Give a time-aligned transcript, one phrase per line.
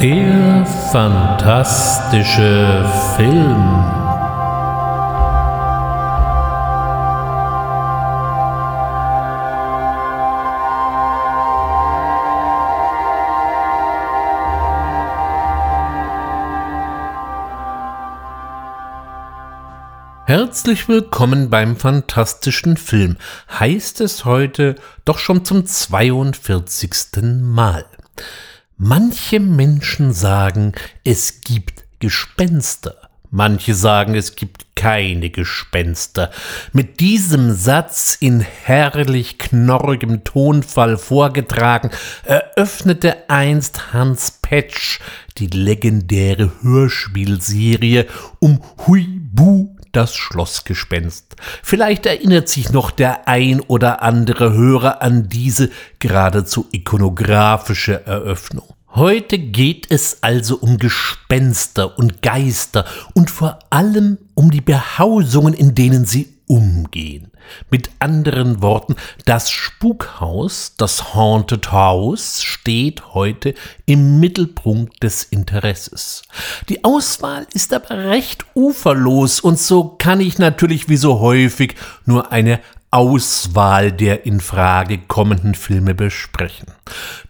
[0.00, 3.84] Der fantastische Film.
[20.26, 23.16] Herzlich willkommen beim fantastischen Film.
[23.58, 27.40] Heißt es heute doch schon zum 42.
[27.40, 27.84] Mal.
[28.80, 32.94] Manche Menschen sagen, es gibt Gespenster.
[33.28, 36.30] Manche sagen, es gibt keine Gespenster.
[36.72, 41.90] Mit diesem Satz in herrlich knorrigem Tonfall vorgetragen,
[42.22, 45.00] eröffnete einst Hans Petsch
[45.38, 48.06] die legendäre Hörspielserie
[48.38, 51.34] um Hui Bu das Schlossgespenst.
[51.64, 58.74] Vielleicht erinnert sich noch der ein oder andere Hörer an diese geradezu ikonografische Eröffnung.
[58.94, 65.74] Heute geht es also um Gespenster und Geister und vor allem um die Behausungen, in
[65.74, 67.32] denen sie umgehen.
[67.70, 73.54] Mit anderen Worten, das Spukhaus, das Haunted House, steht heute
[73.86, 76.22] im Mittelpunkt des Interesses.
[76.68, 81.74] Die Auswahl ist aber recht uferlos und so kann ich natürlich wie so häufig
[82.04, 86.68] nur eine Auswahl der in Frage kommenden Filme besprechen.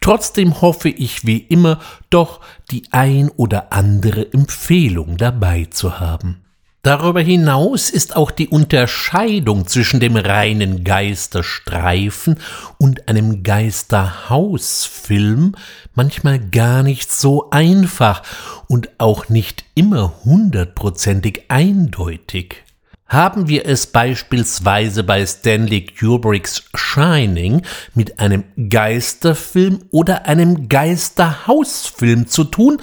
[0.00, 6.42] Trotzdem hoffe ich wie immer doch die ein oder andere Empfehlung dabei zu haben.
[6.82, 12.38] Darüber hinaus ist auch die Unterscheidung zwischen dem reinen Geisterstreifen
[12.78, 15.56] und einem Geisterhausfilm
[15.94, 18.22] manchmal gar nicht so einfach
[18.68, 22.62] und auch nicht immer hundertprozentig eindeutig.
[23.08, 27.62] Haben wir es beispielsweise bei Stanley Kubricks Shining
[27.94, 32.80] mit einem Geisterfilm oder einem Geisterhausfilm zu tun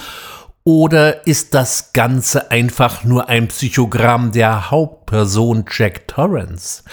[0.66, 6.84] oder ist das Ganze einfach nur ein Psychogramm der Hauptperson Jack Torrance?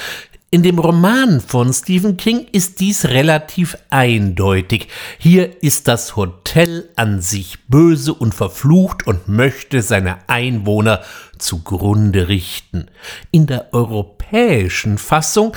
[0.51, 4.89] In dem Roman von Stephen King ist dies relativ eindeutig.
[5.17, 11.01] Hier ist das Hotel an sich böse und verflucht und möchte seine Einwohner
[11.39, 12.89] zugrunde richten.
[13.31, 15.57] In der europäischen Fassung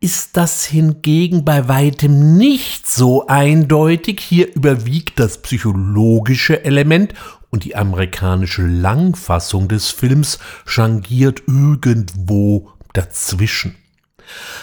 [0.00, 4.20] ist das hingegen bei weitem nicht so eindeutig.
[4.20, 7.14] Hier überwiegt das psychologische Element
[7.54, 13.76] und die amerikanische Langfassung des Films changiert irgendwo dazwischen.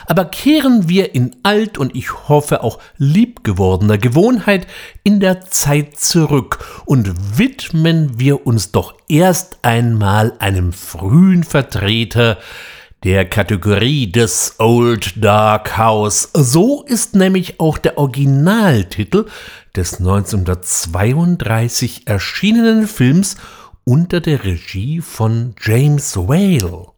[0.08, 4.68] Aber kehren wir in alt und ich hoffe auch liebgewordener Gewohnheit
[5.06, 12.40] in der Zeit zurück und widmen wir uns doch erst einmal einem frühen Vertreter
[13.04, 16.30] der Kategorie des Old Dark House.
[16.34, 19.26] So ist nämlich auch der Originaltitel
[19.76, 23.36] des 1932 erschienenen Films
[23.84, 26.92] unter der Regie von James Whale.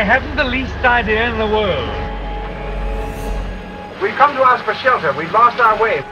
[0.00, 1.90] I haven't the least idea in the world.
[4.00, 5.12] We've come to ask for shelter.
[5.12, 6.02] We've lost our way.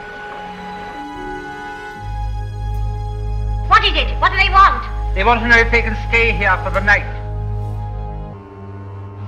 [3.79, 4.19] What is it?
[4.19, 5.15] What do they want?
[5.15, 7.07] They want to know if they can stay here for the night.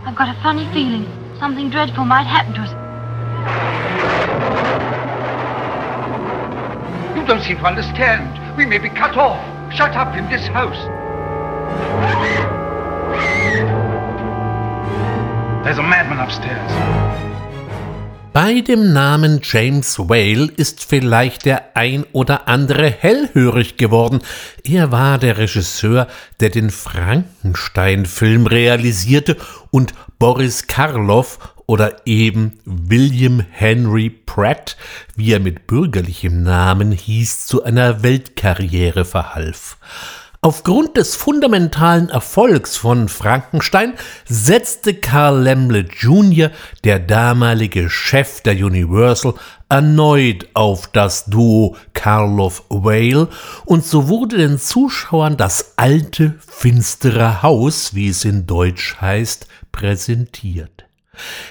[0.05, 1.07] I've got a funny feeling
[1.39, 2.71] something dreadful might happen to us.
[7.15, 8.57] You don't seem to understand.
[8.57, 9.39] We may be cut off,
[9.73, 10.75] shut up in this house.
[15.63, 17.30] There's a madman upstairs.
[18.33, 24.19] Bei dem Namen James Whale ist vielleicht der ein oder andere hellhörig geworden.
[24.63, 26.07] Er war der Regisseur,
[26.39, 29.35] der den Frankenstein-Film realisierte
[29.69, 34.77] und Boris Karloff oder eben William Henry Pratt,
[35.17, 39.77] wie er mit bürgerlichem Namen hieß, zu einer Weltkarriere verhalf.
[40.43, 43.93] Aufgrund des fundamentalen Erfolgs von Frankenstein
[44.27, 46.49] setzte Carl Lemle Jr.,
[46.83, 49.35] der damalige Chef der Universal,
[49.69, 53.27] erneut auf das Duo Karloff Whale
[53.65, 60.85] und so wurde den Zuschauern das alte, finstere Haus, wie es in Deutsch heißt, präsentiert.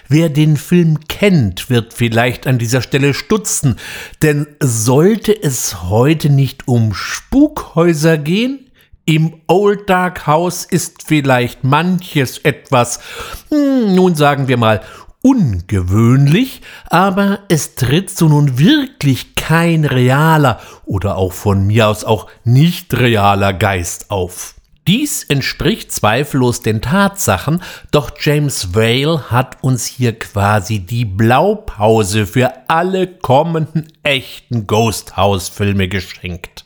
[0.09, 3.77] Wer den Film kennt, wird vielleicht an dieser Stelle stutzen,
[4.23, 8.67] denn sollte es heute nicht um Spukhäuser gehen?
[9.11, 13.01] Im Old Dark House ist vielleicht manches etwas,
[13.49, 14.83] hm, nun sagen wir mal,
[15.21, 22.29] ungewöhnlich, aber es tritt so nun wirklich kein realer oder auch von mir aus auch
[22.45, 24.55] nicht realer Geist auf.
[24.87, 32.53] Dies entspricht zweifellos den Tatsachen, doch James Vale hat uns hier quasi die Blaupause für
[32.69, 36.65] alle kommenden echten Ghost House Filme geschenkt.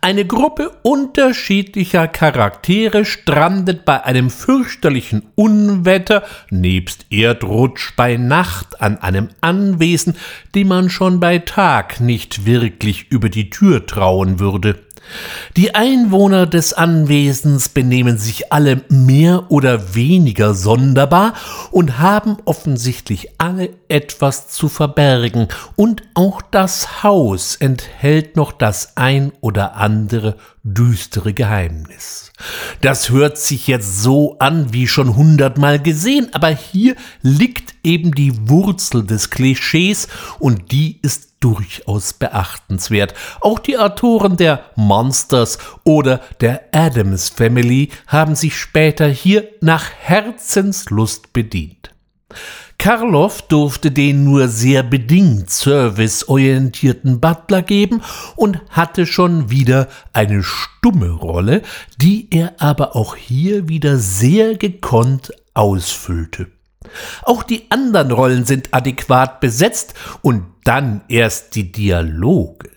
[0.00, 9.30] Eine Gruppe unterschiedlicher Charaktere strandet bei einem fürchterlichen Unwetter nebst Erdrutsch bei Nacht an einem
[9.40, 10.16] Anwesen,
[10.54, 14.78] dem man schon bei Tag nicht wirklich über die Tür trauen würde.
[15.56, 21.34] Die Einwohner des Anwesens benehmen sich alle mehr oder weniger sonderbar
[21.70, 29.32] und haben offensichtlich alle etwas zu verbergen, und auch das Haus enthält noch das ein
[29.40, 32.32] oder andere düstere Geheimnis.
[32.80, 38.48] Das hört sich jetzt so an wie schon hundertmal gesehen, aber hier liegt eben die
[38.48, 40.08] Wurzel des Klischees
[40.38, 43.12] und die ist durchaus beachtenswert.
[43.40, 51.34] Auch die Autoren der Monsters oder der Adams Family haben sich später hier nach Herzenslust
[51.34, 51.90] bedient.
[52.78, 58.02] Karloff durfte den nur sehr bedingt serviceorientierten Butler geben
[58.36, 61.62] und hatte schon wieder eine stumme Rolle,
[61.98, 66.53] die er aber auch hier wieder sehr gekonnt ausfüllte.
[67.22, 72.70] Auch die anderen Rollen sind adäquat besetzt und dann erst die Dialoge.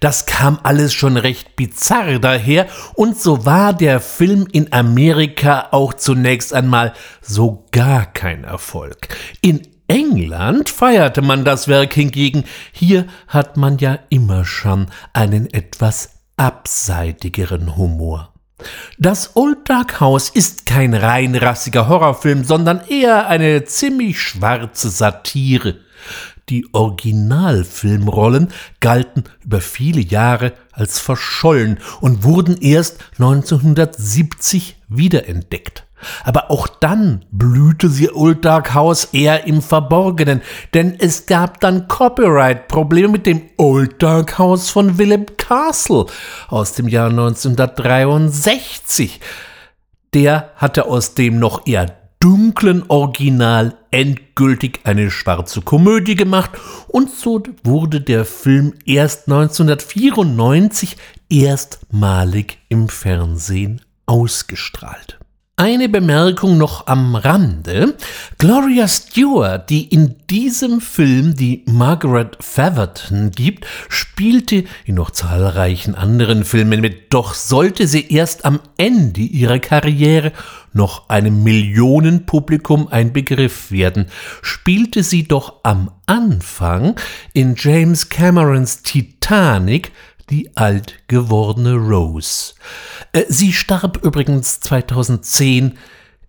[0.00, 5.94] Das kam alles schon recht bizarr daher, und so war der Film in Amerika auch
[5.94, 9.08] zunächst einmal so gar kein Erfolg.
[9.42, 16.22] In England feierte man das Werk hingegen, hier hat man ja immer schon einen etwas
[16.36, 18.32] abseitigeren Humor.
[18.98, 25.76] Das Old Dark House ist kein rein rassiger Horrorfilm, sondern eher eine ziemlich schwarze Satire.
[26.48, 28.48] Die Originalfilmrollen
[28.80, 35.85] galten über viele Jahre als verschollen und wurden erst 1970 wiederentdeckt.
[36.24, 40.42] Aber auch dann blühte sie Old Dark House eher im Verborgenen,
[40.74, 46.06] denn es gab dann Copyright-Probleme mit dem Old Dark House von Willem Castle
[46.48, 49.20] aus dem Jahr 1963.
[50.14, 56.50] Der hatte aus dem noch eher dunklen Original endgültig eine schwarze Komödie gemacht
[56.88, 60.96] und so wurde der Film erst 1994
[61.28, 65.18] erstmalig im Fernsehen ausgestrahlt.
[65.58, 67.96] Eine Bemerkung noch am Rande.
[68.36, 76.44] Gloria Stewart, die in diesem Film die Margaret Feverton gibt, spielte in noch zahlreichen anderen
[76.44, 80.32] Filmen mit, doch sollte sie erst am Ende ihrer Karriere
[80.74, 84.08] noch einem Millionenpublikum ein Begriff werden,
[84.42, 86.96] spielte sie doch am Anfang
[87.32, 89.90] in James Camerons Titanic
[90.30, 92.54] die alt gewordene Rose.
[93.12, 95.78] Äh, sie starb übrigens 2010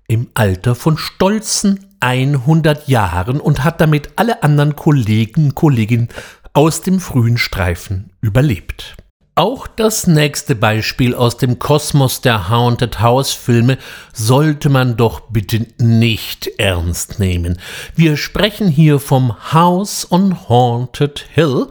[0.07, 6.09] im Alter von stolzen 100 Jahren und hat damit alle anderen Kollegen, Kolleginnen
[6.53, 8.97] aus dem frühen Streifen überlebt.
[9.37, 13.77] Auch das nächste Beispiel aus dem Kosmos der Haunted House Filme
[14.11, 17.59] sollte man doch bitte nicht ernst nehmen.
[17.93, 21.67] Wir sprechen hier vom House on Haunted Hill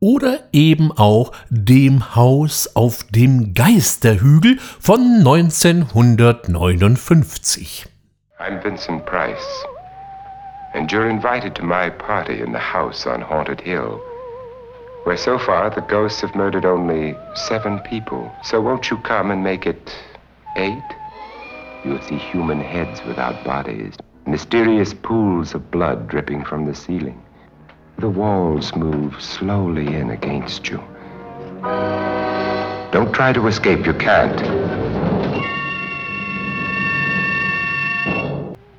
[0.00, 7.86] oder eben auch dem Haus auf dem Geisterhügel von 1959.
[8.40, 9.66] I'm Vincent Price,
[10.72, 14.00] and you're invited to my party in the house on Haunted Hill,
[15.04, 18.32] where so far the ghosts have murdered only seven people.
[18.42, 19.94] So won't you come and make it
[20.56, 20.82] eight?
[21.84, 23.94] You'll see human heads without bodies,
[24.26, 27.20] mysterious pools of blood dripping from the ceiling.
[28.00, 30.82] The walls move slowly in against you.
[32.92, 34.38] Don't try to escape, you can't.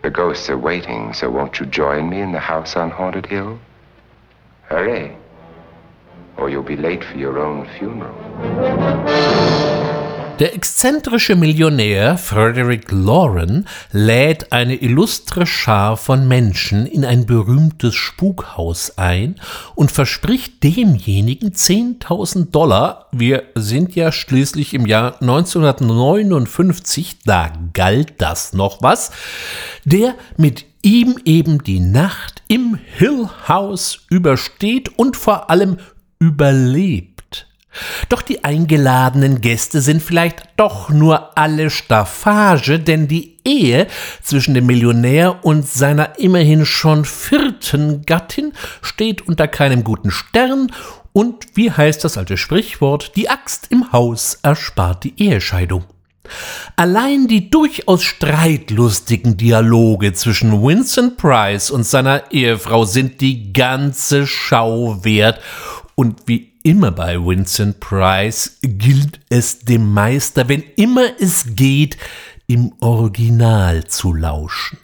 [0.01, 3.59] The ghosts are waiting, so won't you join me in the house on Haunted Hill?
[4.63, 5.15] Hurry,
[6.37, 8.17] or you'll be late for your own funeral.
[10.41, 18.98] Der exzentrische Millionär Frederick Lauren lädt eine illustre Schar von Menschen in ein berühmtes Spukhaus
[18.98, 19.36] ein
[19.75, 23.07] und verspricht demjenigen 10.000 Dollar.
[23.12, 29.12] Wir sind ja schließlich im Jahr 1959, da galt das noch was,
[29.86, 35.77] der mit ihm eben die Nacht im Hill House übersteht und vor allem
[36.17, 37.11] überlebt.
[38.09, 43.87] Doch die eingeladenen Gäste sind vielleicht doch nur alle Staffage, denn die Ehe
[44.21, 50.71] zwischen dem Millionär und seiner immerhin schon vierten Gattin steht unter keinem guten Stern
[51.13, 55.85] Und wie heißt das alte Sprichwort, die Axt im Haus erspart die Ehescheidung.
[56.75, 65.03] Allein die durchaus streitlustigen Dialoge zwischen Vincent Price und seiner Ehefrau sind die ganze Schau
[65.03, 65.41] wert.
[65.95, 71.98] Und wie immer bei Vincent Price gilt es dem Meister, wenn immer es geht,
[72.48, 74.77] im Original zu lauschen.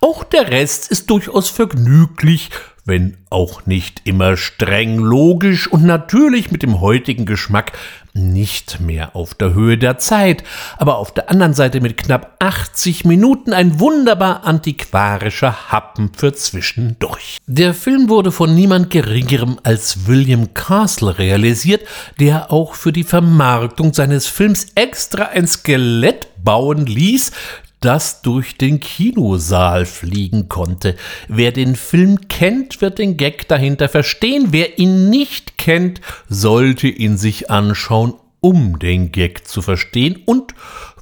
[0.00, 2.50] Auch der Rest ist durchaus vergnüglich,
[2.84, 7.72] wenn auch nicht immer streng logisch und natürlich mit dem heutigen Geschmack
[8.14, 10.44] nicht mehr auf der Höhe der Zeit,
[10.76, 17.38] aber auf der anderen Seite mit knapp 80 Minuten ein wunderbar antiquarischer Happen für zwischendurch.
[17.46, 21.82] Der Film wurde von niemand geringerem als William Castle realisiert,
[22.18, 27.32] der auch für die Vermarktung seines Films extra ein Skelett bauen ließ,
[27.80, 30.96] das durch den Kinosaal fliegen konnte.
[31.28, 34.48] Wer den Film kennt, wird den Gag dahinter verstehen.
[34.50, 40.54] Wer ihn nicht kennt, sollte ihn sich anschauen, um den Gag zu verstehen und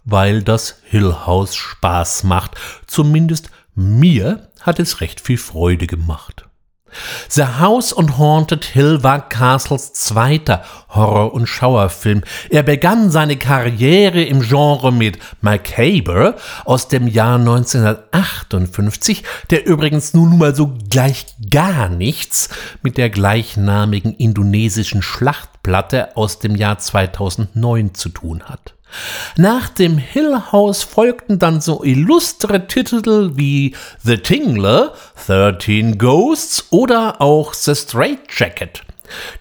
[0.05, 2.53] weil das Hill House Spaß macht.
[2.87, 6.46] Zumindest mir hat es recht viel Freude gemacht.
[7.29, 12.23] The House on Haunted Hill war Castles zweiter Horror- und Schauerfilm.
[12.51, 20.39] Er begann seine Karriere im Genre mit Macabre aus dem Jahr 1958, der übrigens nun
[20.39, 22.49] mal so gleich gar nichts
[22.83, 28.76] mit der gleichnamigen indonesischen Schlachtplatte aus dem Jahr 2009 zu tun hat.
[29.37, 34.95] Nach dem Hill House folgten dann so illustre Titel wie The Tingler,
[35.27, 38.83] 13 Ghosts oder auch The Straight Jacket,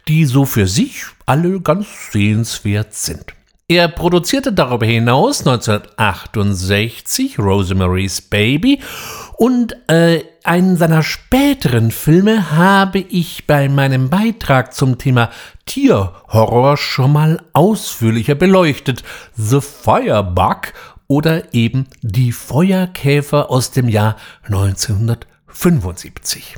[0.08, 3.34] die so für sich alle ganz sehenswert sind.
[3.68, 8.80] Er produzierte darüber hinaus 1968 Rosemary's Baby
[9.38, 15.30] und äh, einen seiner späteren Filme habe ich bei meinem Beitrag zum Thema
[15.66, 19.04] Tierhorror schon mal ausführlicher beleuchtet.
[19.36, 20.72] The Firebug
[21.08, 26.56] oder eben Die Feuerkäfer aus dem Jahr 1975.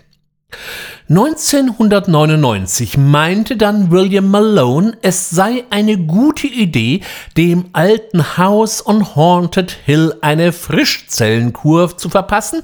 [1.10, 7.02] 1999 meinte dann William Malone, es sei eine gute Idee,
[7.38, 12.62] dem alten House on Haunted Hill eine Frischzellenkur zu verpassen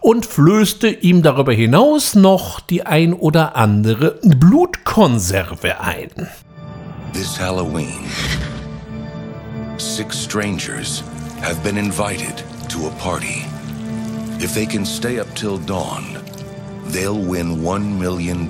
[0.00, 6.28] und flößte ihm darüber hinaus noch die ein oder andere Blutkonserve ein.
[7.12, 8.04] This Halloween,
[9.78, 11.02] six strangers
[11.42, 13.44] have been invited to a party.
[14.40, 16.20] If they can stay up till dawn,
[16.92, 18.44] they'll win $1 million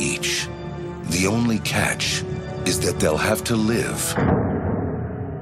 [0.00, 0.48] each.
[1.10, 2.22] The only catch
[2.64, 4.00] is that they'll have to live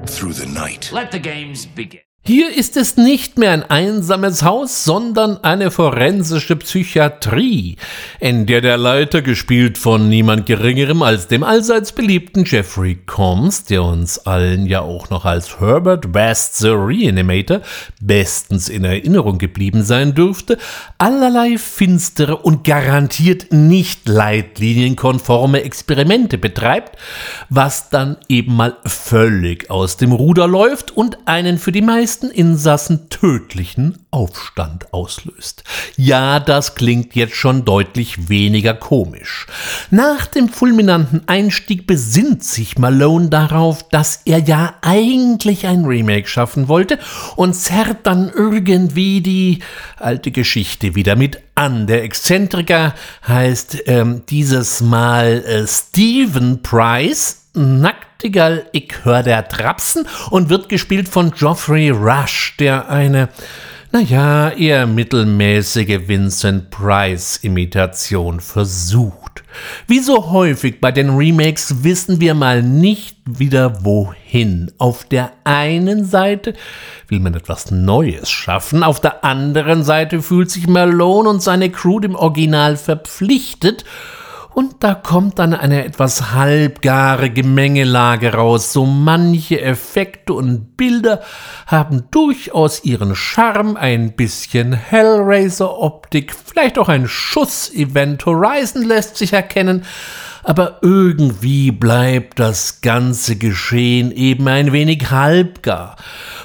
[0.07, 0.89] through the night.
[0.91, 2.01] Let the games begin.
[2.23, 7.77] Hier ist es nicht mehr ein einsames Haus, sondern eine forensische Psychiatrie,
[8.19, 13.81] in der der Leiter, gespielt von niemand Geringerem als dem allseits beliebten Jeffrey Combs, der
[13.81, 17.61] uns allen ja auch noch als Herbert West the Reanimator
[17.99, 20.59] bestens in Erinnerung geblieben sein dürfte,
[20.99, 26.99] allerlei finstere und garantiert nicht leitlinienkonforme Experimente betreibt,
[27.49, 32.29] was dann eben mal völlig aus dem Ruder läuft und einen für die meisten meisten
[32.29, 35.63] Insassen tödlichen Aufstand auslöst.
[35.95, 39.47] Ja, das klingt jetzt schon deutlich weniger komisch.
[39.91, 46.67] Nach dem fulminanten Einstieg besinnt sich Malone darauf, dass er ja eigentlich ein Remake schaffen
[46.67, 46.99] wollte
[47.37, 49.59] und zerrt dann irgendwie die
[49.95, 51.87] alte Geschichte wieder mit an.
[51.87, 52.93] Der Exzentriker
[53.25, 61.09] heißt ähm, dieses Mal äh, Stephen Price Nacktigal, ich hör der Trapsen und wird gespielt
[61.09, 63.27] von Geoffrey Rush, der eine,
[63.91, 69.43] naja, eher mittelmäßige Vincent Price-Imitation versucht.
[69.85, 74.71] Wie so häufig bei den Remakes wissen wir mal nicht wieder wohin.
[74.77, 76.53] Auf der einen Seite
[77.09, 81.99] will man etwas Neues schaffen, auf der anderen Seite fühlt sich Malone und seine Crew
[81.99, 83.83] dem Original verpflichtet
[84.53, 88.73] und da kommt dann eine etwas halbgare Gemengelage raus.
[88.73, 91.21] So manche Effekte und Bilder
[91.67, 99.33] haben durchaus ihren Charme, ein bisschen Hellraiser-Optik, vielleicht auch ein Schuss Event Horizon lässt sich
[99.33, 99.85] erkennen,
[100.43, 105.97] aber irgendwie bleibt das ganze Geschehen eben ein wenig halbgar.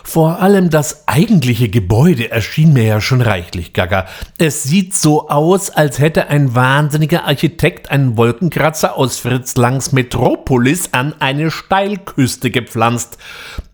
[0.04, 4.06] Vor allem das eigentliche Gebäude erschien mir ja schon reichlich gaga.
[4.38, 10.90] Es sieht so aus, als hätte ein wahnsinniger Architekt einen Wolkenkratzer aus Fritz Langs Metropolis
[10.92, 13.18] an eine Steilküste gepflanzt.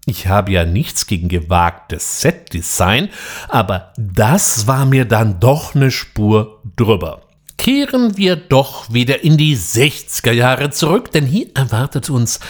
[0.05, 3.09] Ich habe ja nichts gegen gewagtes Setdesign,
[3.49, 7.22] aber das war mir dann doch eine Spur drüber.
[7.57, 12.41] Kehren wir doch wieder in die 60er Jahre zurück, denn hier erwartet uns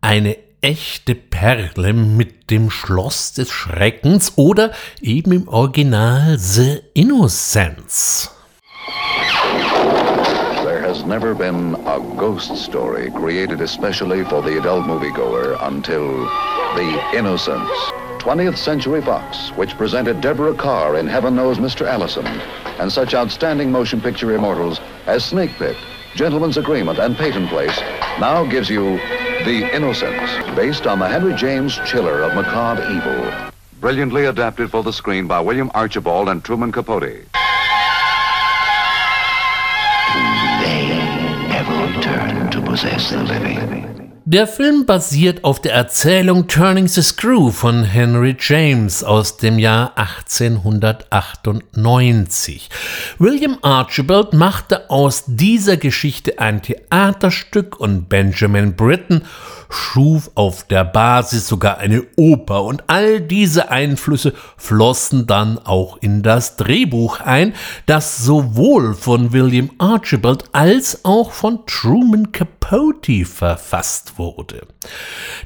[0.00, 8.30] eine echte Perle mit dem Schloss des Schreckens oder eben im Original The Innocence.
[10.64, 16.28] There has never been a ghost story created especially for the adult moviegoer until
[16.76, 17.70] The Innocence.
[18.26, 21.86] 20th Century Fox, which presented Deborah Carr in Heaven Knows Mr.
[21.86, 22.26] Allison,
[22.80, 25.76] and such outstanding motion picture immortals as Snake Pit,
[26.16, 27.78] Gentleman's Agreement, and Peyton Place,
[28.18, 28.96] now gives you
[29.44, 33.52] The Innocents, based on the Henry James Chiller of macabre evil.
[33.80, 37.02] Brilliantly adapted for the screen by William Archibald and Truman Capote.
[37.02, 37.28] They
[41.46, 43.75] never return to possess the living.
[44.28, 49.96] Der Film basiert auf der Erzählung Turning the Screw von Henry James aus dem Jahr
[49.96, 52.68] 1898.
[53.20, 59.22] William Archibald machte aus dieser Geschichte ein Theaterstück und Benjamin Britten
[59.68, 66.22] schuf auf der Basis sogar eine Oper und all diese Einflüsse flossen dann auch in
[66.22, 67.54] das Drehbuch ein,
[67.86, 74.66] das sowohl von William Archibald als auch von Truman Capote verfasst wurde.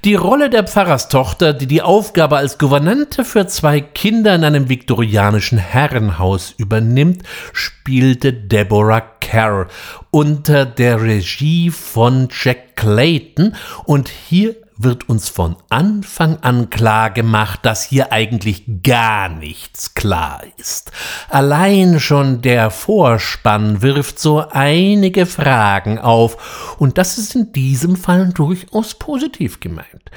[0.04, 5.58] Die Rolle der Pfarrerstochter, die die Aufgabe als Gouvernante für zwei Kinder in einem viktorianischen
[5.58, 7.22] Herrenhaus übernimmt,
[7.52, 9.68] spielte Deborah Kerr
[10.10, 17.60] unter der Regie von Jack Clayton und hier wird uns von Anfang an klar gemacht,
[17.64, 20.90] dass hier eigentlich gar nichts klar ist.
[21.28, 28.30] Allein schon der Vorspann wirft so einige Fragen auf, und das ist in diesem Fall
[28.30, 30.10] durchaus positiv gemeint.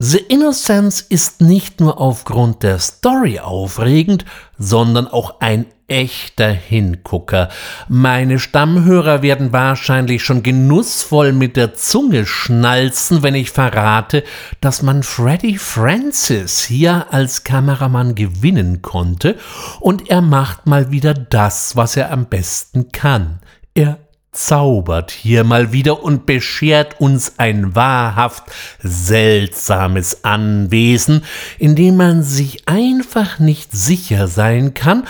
[0.00, 4.24] The Innocence ist nicht nur aufgrund der Story aufregend,
[4.58, 7.50] sondern auch ein echter Hingucker.
[7.86, 14.24] Meine Stammhörer werden wahrscheinlich schon genussvoll mit der Zunge schnalzen, wenn ich verrate,
[14.62, 19.36] dass man Freddie Francis hier als Kameramann gewinnen konnte
[19.80, 23.40] und er macht mal wieder das, was er am besten kann.
[23.74, 23.98] Er
[24.32, 28.44] zaubert hier mal wieder und beschert uns ein wahrhaft
[28.82, 31.24] seltsames Anwesen,
[31.58, 35.04] in dem man sich einfach nicht sicher sein kann,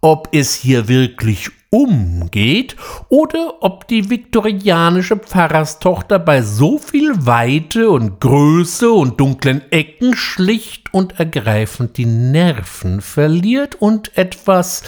[0.00, 2.76] ob es hier wirklich umgeht
[3.08, 10.94] oder ob die viktorianische Pfarrerstochter bei so viel Weite und Größe und dunklen Ecken schlicht
[10.94, 14.82] und ergreifend die Nerven verliert und etwas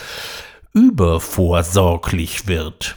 [0.73, 2.96] übervorsorglich wird.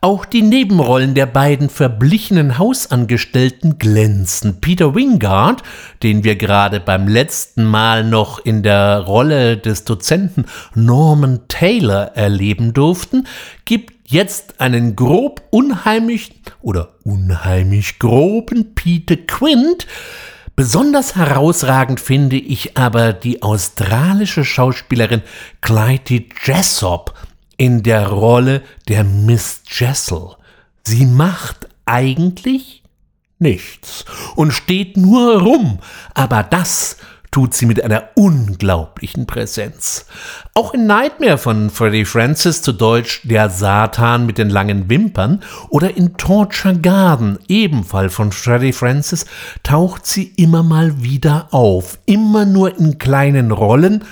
[0.00, 4.60] Auch die Nebenrollen der beiden verblichenen Hausangestellten glänzen.
[4.60, 5.62] Peter Wingard,
[6.02, 12.72] den wir gerade beim letzten Mal noch in der Rolle des Dozenten Norman Taylor erleben
[12.72, 13.26] durften,
[13.64, 19.86] gibt jetzt einen grob unheimlich oder unheimlich groben Peter Quint,
[20.58, 25.22] Besonders herausragend finde ich aber die australische Schauspielerin
[25.60, 27.14] Clytie Jessop,
[27.58, 30.36] in der Rolle der Miss Jessel.
[30.84, 32.82] Sie macht eigentlich
[33.38, 35.80] nichts und steht nur rum,
[36.14, 36.96] aber das
[37.30, 40.06] tut sie mit einer unglaublichen Präsenz.
[40.54, 45.96] Auch in Nightmare von Freddie Francis, zu Deutsch Der Satan mit den langen Wimpern, oder
[45.96, 49.26] in Torture Garden, ebenfalls von Freddie Francis,
[49.62, 54.04] taucht sie immer mal wieder auf, immer nur in kleinen Rollen,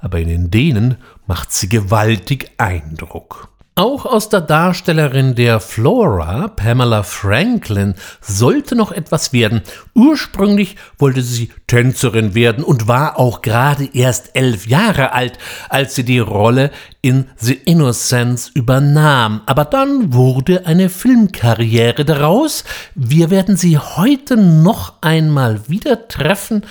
[0.00, 3.48] aber in denen macht sie gewaltig Eindruck.
[3.76, 9.62] Auch aus der Darstellerin der Flora, Pamela Franklin, sollte noch etwas werden.
[9.94, 15.38] Ursprünglich wollte sie Tänzerin werden und war auch gerade erst elf Jahre alt,
[15.70, 16.70] als sie die Rolle
[17.02, 19.40] in The Innocence übernahm.
[19.46, 22.62] Aber dann wurde eine Filmkarriere daraus.
[22.94, 26.62] Wir werden sie heute noch einmal wieder treffen,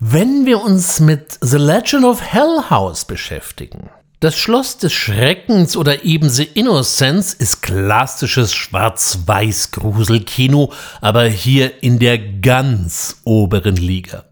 [0.00, 3.90] wenn wir uns mit The Legend of Hell House beschäftigen.
[4.20, 12.18] Das Schloss des Schreckens oder eben The Innocence ist klassisches Schwarz-Weiß-Gruselkino, aber hier in der
[12.18, 14.24] ganz oberen Liga.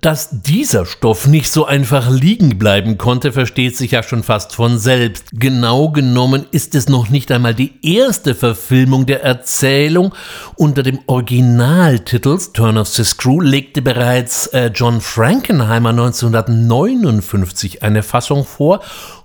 [0.00, 4.78] Dass dieser Stoff nicht so einfach liegen bleiben konnte, versteht sich ja schon fast von
[4.78, 5.26] selbst.
[5.32, 10.14] Genau genommen ist es noch nicht einmal die erste Verfilmung der Erzählung.
[10.54, 18.44] Unter dem Originaltitel Turn of the Screw legte bereits äh, John Frankenheimer 1959 eine Fassung
[18.44, 18.80] vor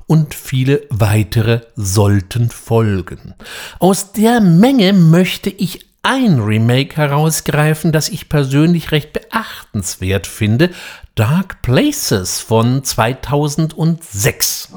[0.07, 3.35] und viele weitere sollten folgen.
[3.79, 10.69] Aus der Menge möchte ich ein Remake herausgreifen, das ich persönlich recht beachtenswert finde,
[11.15, 14.67] Dark Places von 2006.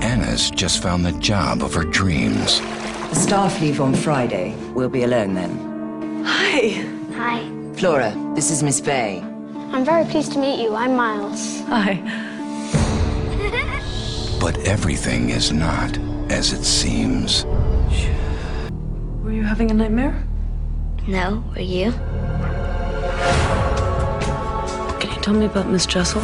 [0.00, 2.62] Anna has just found the job of her dreams.
[3.10, 4.54] The staff leave on Friday.
[4.74, 5.58] We'll be alone then.
[6.24, 6.84] Hi.
[7.16, 7.40] Hi.
[7.76, 9.24] Flora, this is Miss Bay.
[9.72, 10.76] I'm very pleased to meet you.
[10.76, 11.62] I'm Miles.
[11.68, 11.98] Hi.
[14.40, 17.46] But everything is not as it seems.
[19.34, 20.24] Were you having a nightmare?
[21.08, 21.90] No, were you?
[25.00, 26.20] Can you tell me about Miss Jessel?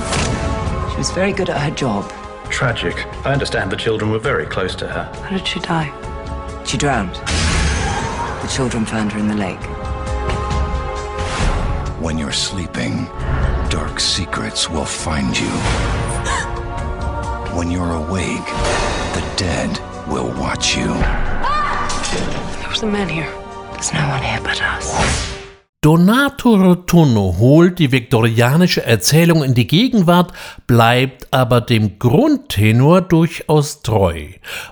[0.93, 2.09] She was very good at her job.
[2.51, 2.95] Tragic.
[3.27, 5.13] I understand the children were very close to her.
[5.25, 5.91] How did she die?
[6.65, 7.17] She drowned.
[7.17, 9.59] The children found her in the lake.
[12.01, 13.07] When you're sleeping,
[13.71, 15.51] dark secrets will find you.
[17.59, 18.47] When you're awake,
[19.17, 20.95] the dead will watch you.
[22.13, 23.29] There a man here.
[23.73, 24.95] There's no one here but us.
[25.83, 30.33] Donato Rotunno holt die viktorianische Erzählung in die Gegenwart,
[30.67, 34.27] bleibt aber dem Grundtenor durchaus treu.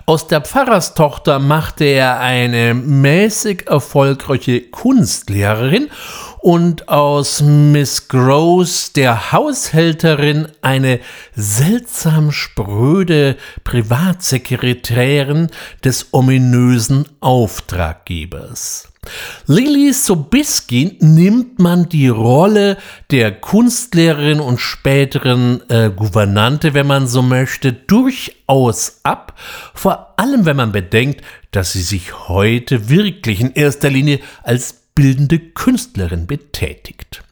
[0.05, 5.89] Aus der Pfarrerstochter machte er eine mäßig erfolgreiche Kunstlehrerin
[6.41, 10.99] und aus Miss Gross, der Haushälterin, eine
[11.35, 15.49] seltsam spröde Privatsekretärin
[15.83, 18.89] des ominösen Auftraggebers.
[19.47, 22.77] Lily Sobieski nimmt man die Rolle
[23.11, 29.35] der Kunstlehrerin und späteren äh, Gouvernante, wenn man so möchte, durchaus ab,
[29.73, 31.21] vor allem wenn man bedenkt,
[31.51, 37.23] dass sie sich heute wirklich in erster Linie als bildende Künstlerin betätigt.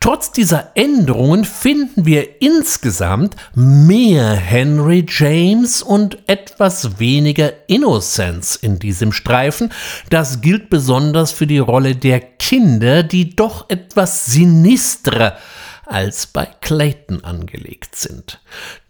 [0.00, 9.12] Trotz dieser Änderungen finden wir insgesamt mehr Henry James und etwas weniger Innocence in diesem
[9.12, 9.70] Streifen.
[10.10, 15.38] Das gilt besonders für die Rolle der Kinder, die doch etwas sinistrer
[15.86, 18.40] als bei Clayton angelegt sind.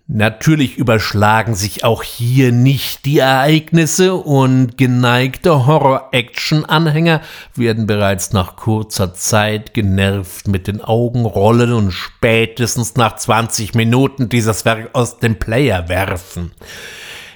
[0.06, 7.22] Natürlich überschlagen sich auch hier nicht die Ereignisse und geneigte Horror-Action-Anhänger
[7.54, 14.28] werden bereits nach kurzer Zeit genervt mit den Augen rollen und spätestens nach 20 Minuten
[14.28, 16.52] dieses Werk aus dem Player werfen.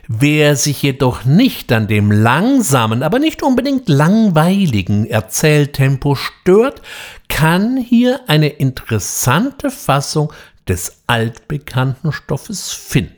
[0.07, 6.83] Wer sich jedoch nicht an dem langsamen, aber nicht unbedingt langweiligen Erzähltempo stört,
[7.31, 10.33] kann hier eine interessante Fassung
[10.69, 13.15] des altbekannten Stoffes finden.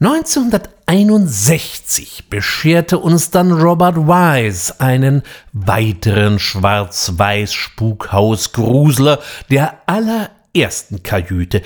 [0.00, 9.18] 1961 bescherte uns dann Robert Wise einen weiteren Schwarz-Weiß-Spukhaus-Grusler
[9.50, 11.62] der allerersten Kajüte.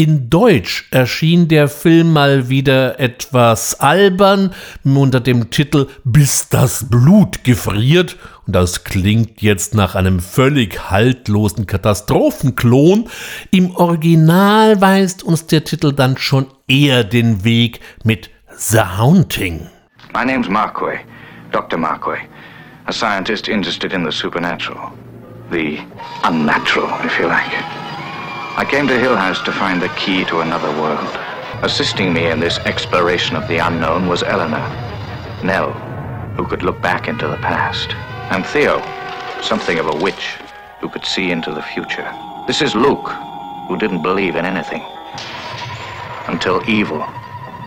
[0.00, 7.42] In Deutsch erschien der Film mal wieder etwas albern unter dem Titel Bis das Blut
[7.42, 13.08] gefriert und das klingt jetzt nach einem völlig haltlosen Katastrophenklon.
[13.50, 19.66] Im Original weist uns der Titel dann schon eher den Weg mit The Haunting.
[20.14, 21.00] My name's Marquay,
[21.50, 21.76] Dr.
[21.76, 22.20] Marquay,
[22.86, 24.92] a scientist interested in the supernatural,
[25.50, 25.80] the
[26.22, 27.87] unnatural, if you like.
[28.58, 31.16] I came to Hill House to find the key to another world.
[31.62, 34.66] Assisting me in this exploration of the unknown was Eleanor,
[35.44, 35.70] Nell,
[36.34, 37.94] who could look back into the past,
[38.32, 38.82] and Theo,
[39.44, 40.38] something of a witch
[40.80, 42.12] who could see into the future.
[42.48, 43.08] This is Luke,
[43.68, 44.82] who didn't believe in anything
[46.26, 47.06] until evil,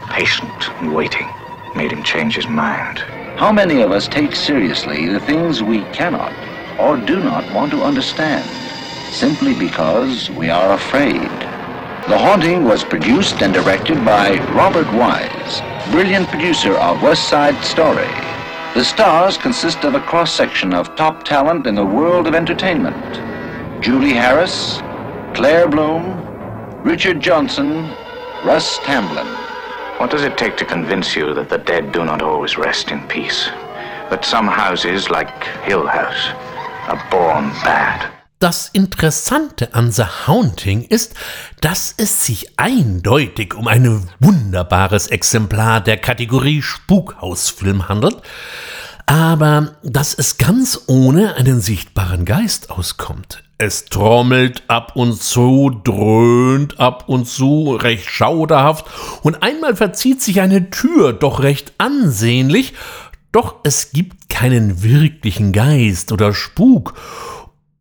[0.09, 1.29] patient and waiting,
[1.73, 2.99] made him change his mind.
[3.39, 6.33] How many of us take seriously the things we cannot
[6.81, 8.70] or do not want to understand?
[9.11, 11.29] Simply because we are afraid.
[12.07, 18.09] The Haunting was produced and directed by Robert Wise, brilliant producer of West Side Story.
[18.73, 23.83] The stars consist of a cross-section of top talent in the world of entertainment.
[23.83, 24.77] Julie Harris,
[25.35, 26.03] Claire Bloom,
[26.83, 27.89] Richard Johnson,
[28.45, 29.27] Russ Tamblyn.
[29.99, 33.05] What does it take to convince you that the dead do not always rest in
[33.07, 33.47] peace?
[34.09, 36.29] That some houses, like Hill House,
[36.87, 38.20] are born bad?
[38.41, 41.13] Das Interessante an The Haunting ist,
[41.61, 48.17] dass es sich eindeutig um ein wunderbares Exemplar der Kategorie Spukhausfilm handelt,
[49.05, 53.43] aber dass es ganz ohne einen sichtbaren Geist auskommt.
[53.59, 58.87] Es trommelt ab und zu, dröhnt ab und zu, recht schauderhaft,
[59.21, 62.73] und einmal verzieht sich eine Tür doch recht ansehnlich,
[63.31, 66.95] doch es gibt keinen wirklichen Geist oder Spuk,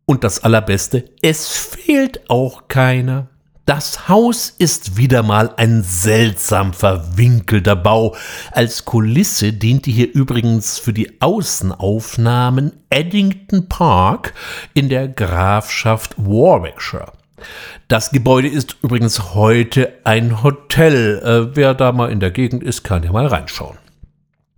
[0.05, 3.27] und das Allerbeste, es fehlt auch keiner.
[3.65, 8.15] Das Haus ist wieder mal ein seltsam verwinkelter Bau.
[8.51, 14.33] Als Kulisse diente hier übrigens für die Außenaufnahmen Eddington Park
[14.73, 17.13] in der Grafschaft Warwickshire.
[17.87, 21.19] Das Gebäude ist übrigens heute ein Hotel.
[21.23, 23.77] Äh, wer da mal in der Gegend ist, kann ja mal reinschauen.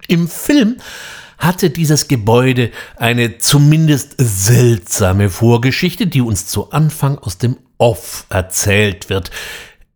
[0.07, 0.77] Im Film
[1.43, 9.09] hatte dieses Gebäude eine zumindest seltsame Vorgeschichte, die uns zu Anfang aus dem Off erzählt
[9.09, 9.31] wird.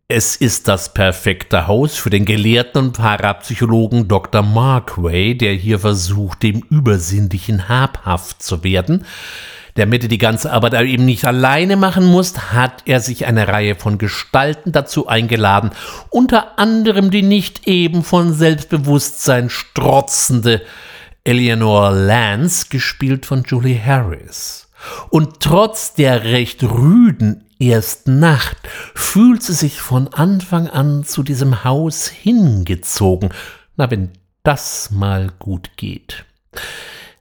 [0.08, 4.42] Es ist das perfekte Haus für den Gelehrten und Parapsychologen Dr.
[4.42, 9.04] Markway, der hier versucht, dem Übersinnlichen habhaft zu werden.
[9.74, 13.74] Damit er die ganze Arbeit eben nicht alleine machen muss, hat er sich eine Reihe
[13.74, 15.70] von Gestalten dazu eingeladen,
[16.10, 20.62] unter anderem die nicht eben von Selbstbewusstsein strotzende
[21.28, 24.70] Eleanor Lance, gespielt von Julie Harris.
[25.10, 28.56] Und trotz der recht rüden Erst Nacht
[28.94, 33.28] fühlt sie sich von Anfang an zu diesem Haus hingezogen.
[33.76, 34.12] Na, wenn
[34.42, 36.24] das mal gut geht.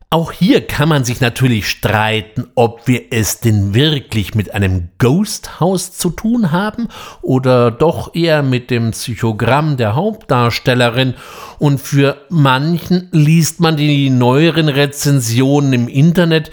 [0.09, 5.91] Auch hier kann man sich natürlich streiten, ob wir es denn wirklich mit einem Ghost-Haus
[5.97, 6.87] zu tun haben
[7.21, 11.15] oder doch eher mit dem Psychogramm der Hauptdarstellerin.
[11.59, 16.51] Und für manchen liest man die neueren Rezensionen im Internet,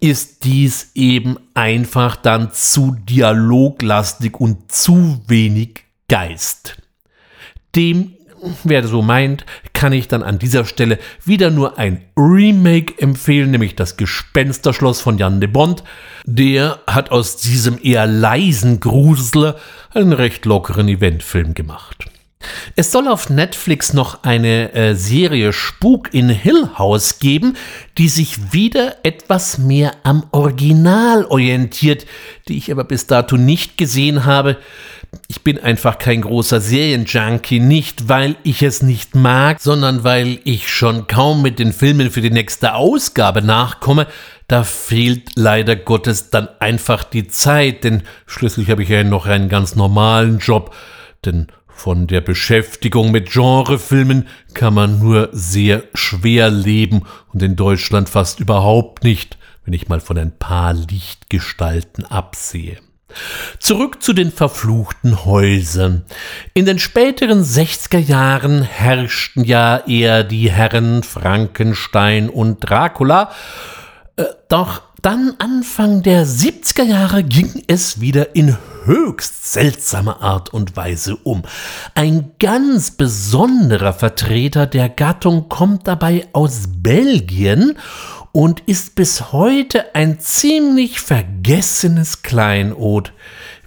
[0.00, 6.78] ist dies eben einfach dann zu dialoglastig und zu wenig Geist.
[7.74, 8.15] Dem,
[8.64, 13.76] wer so meint, kann ich dann an dieser Stelle wieder nur ein Remake empfehlen, nämlich
[13.76, 15.82] das Gespensterschloss von Jan de Bond.
[16.24, 19.56] Der hat aus diesem eher leisen Grusler
[19.92, 22.10] einen recht lockeren Eventfilm gemacht.
[22.74, 27.56] Es soll auf Netflix noch eine äh, Serie Spuk in Hill House geben,
[27.98, 32.06] die sich wieder etwas mehr am Original orientiert,
[32.48, 34.58] die ich aber bis dato nicht gesehen habe.
[35.28, 40.68] Ich bin einfach kein großer Serienjunkie, nicht weil ich es nicht mag, sondern weil ich
[40.68, 44.06] schon kaum mit den Filmen für die nächste Ausgabe nachkomme.
[44.48, 49.48] Da fehlt leider Gottes dann einfach die Zeit, denn schließlich habe ich ja noch einen
[49.48, 50.74] ganz normalen Job.
[51.24, 58.08] Denn von der Beschäftigung mit Genrefilmen kann man nur sehr schwer leben und in Deutschland
[58.08, 62.78] fast überhaupt nicht, wenn ich mal von ein paar Lichtgestalten absehe.
[63.58, 66.04] Zurück zu den verfluchten Häusern.
[66.54, 73.30] In den späteren 60er Jahren herrschten ja eher die Herren Frankenstein und Dracula,
[74.16, 80.76] äh, doch dann Anfang der 70er Jahre ging es wieder in höchst seltsamer Art und
[80.76, 81.44] Weise um.
[81.94, 87.78] Ein ganz besonderer Vertreter der Gattung kommt dabei aus Belgien
[88.32, 93.12] und ist bis heute ein ziemlich vergessenes Kleinod.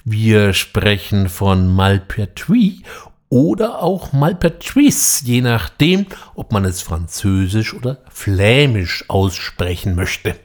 [0.04, 2.82] Wir sprechen von Malpertuis
[3.30, 10.36] oder auch Malpertuis, je nachdem, ob man es französisch oder flämisch aussprechen möchte.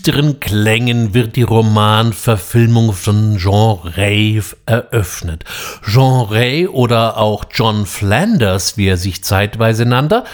[0.00, 5.44] Düsteren Klängen wird die Romanverfilmung von Jean Ray eröffnet.
[5.84, 10.24] Jean Ray oder auch John Flanders, wie er sich zeitweise nannte,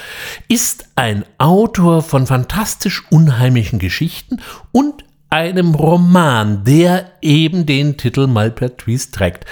[0.46, 9.10] ist ein Autor von fantastisch unheimlichen Geschichten und einem Roman, der eben den Titel Malpertuis
[9.10, 9.46] trägt.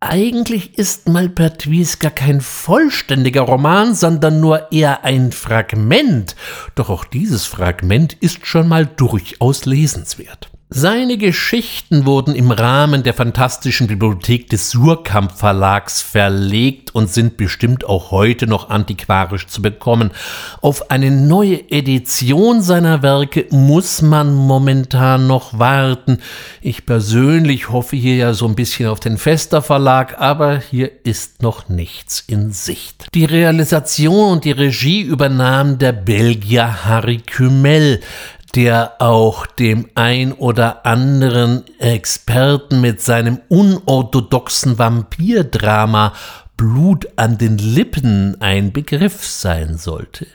[0.00, 6.36] Eigentlich ist Malpertuis gar kein vollständiger Roman, sondern nur eher ein Fragment.
[6.76, 10.50] Doch auch dieses Fragment ist schon mal durchaus lesenswert.
[10.70, 17.86] Seine Geschichten wurden im Rahmen der fantastischen Bibliothek des Surkamp Verlags verlegt und sind bestimmt
[17.86, 20.10] auch heute noch antiquarisch zu bekommen.
[20.60, 26.18] Auf eine neue Edition seiner Werke muss man momentan noch warten.
[26.60, 31.40] Ich persönlich hoffe hier ja so ein bisschen auf den Fester Verlag, aber hier ist
[31.40, 33.06] noch nichts in Sicht.
[33.14, 38.00] Die Realisation und die Regie übernahm der Belgier Harry Kümel
[38.54, 46.14] der auch dem ein oder anderen Experten mit seinem unorthodoxen Vampirdrama
[46.58, 50.26] Blut an den Lippen ein Begriff sein sollte.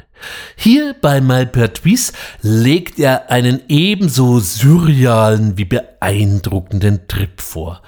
[0.55, 7.81] Hier bei Malpertuis legt er einen ebenso surrealen wie beeindruckenden Trip vor.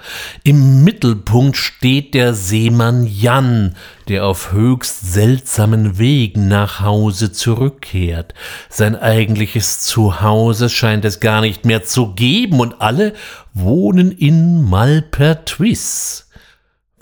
[0.44, 3.78] Im Mittelpunkt steht der Seemann Jan,
[4.10, 8.34] der auf höchst seltsamen Wegen nach Hause zurückkehrt.
[8.68, 13.14] Sein eigentliches Zuhause scheint es gar nicht mehr zu geben und alle
[13.54, 16.25] wohnen in Malpertuis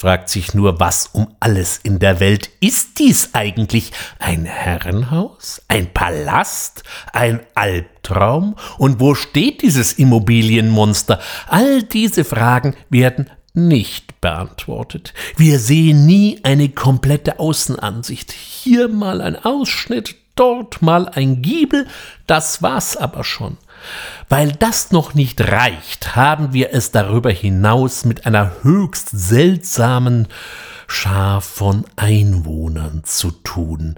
[0.03, 3.93] fragt sich nur, was um alles in der Welt ist dies eigentlich?
[4.19, 5.61] Ein Herrenhaus?
[5.69, 6.83] Ein Palast?
[7.13, 8.57] Ein Albtraum?
[8.77, 11.21] Und wo steht dieses Immobilienmonster?
[11.47, 15.13] All diese Fragen werden nicht beantwortet.
[15.37, 18.33] Wir sehen nie eine komplette Außenansicht.
[18.33, 21.87] Hier mal ein Ausschnitt, dort mal ein Giebel,
[22.27, 23.57] das war's aber schon.
[24.29, 30.27] Weil das noch nicht reicht, haben wir es darüber hinaus mit einer höchst seltsamen
[30.87, 33.95] Schar von Einwohnern zu tun.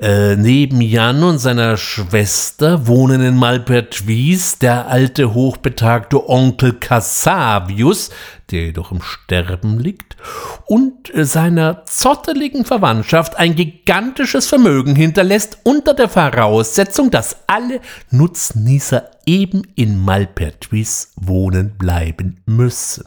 [0.00, 8.08] Äh, neben Jan und seiner Schwester wohnen in Malpertuis der alte hochbetagte Onkel Cassavius,
[8.50, 10.16] der jedoch im Sterben liegt,
[10.64, 19.10] und äh, seiner zotteligen Verwandtschaft ein gigantisches Vermögen hinterlässt, unter der Voraussetzung, dass alle Nutznießer
[19.26, 23.04] eben in Malpertuis wohnen bleiben müssen.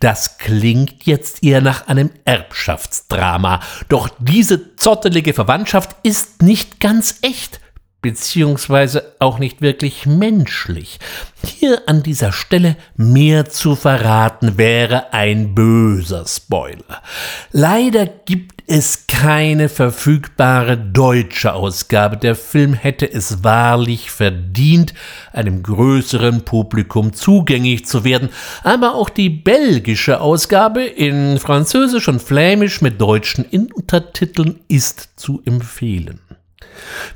[0.00, 7.60] Das klingt jetzt eher nach einem Erbschaftsdrama, doch diese zottelige Verwandtschaft ist nicht ganz echt,
[8.02, 10.98] beziehungsweise auch nicht wirklich menschlich.
[11.42, 17.02] Hier an dieser Stelle mehr zu verraten wäre ein böser Spoiler.
[17.50, 22.16] Leider gibt es keine verfügbare deutsche Ausgabe.
[22.16, 24.94] Der Film hätte es wahrlich verdient,
[25.32, 28.30] einem größeren Publikum zugänglich zu werden,
[28.62, 36.20] aber auch die belgische Ausgabe in Französisch und Flämisch mit deutschen Untertiteln ist zu empfehlen.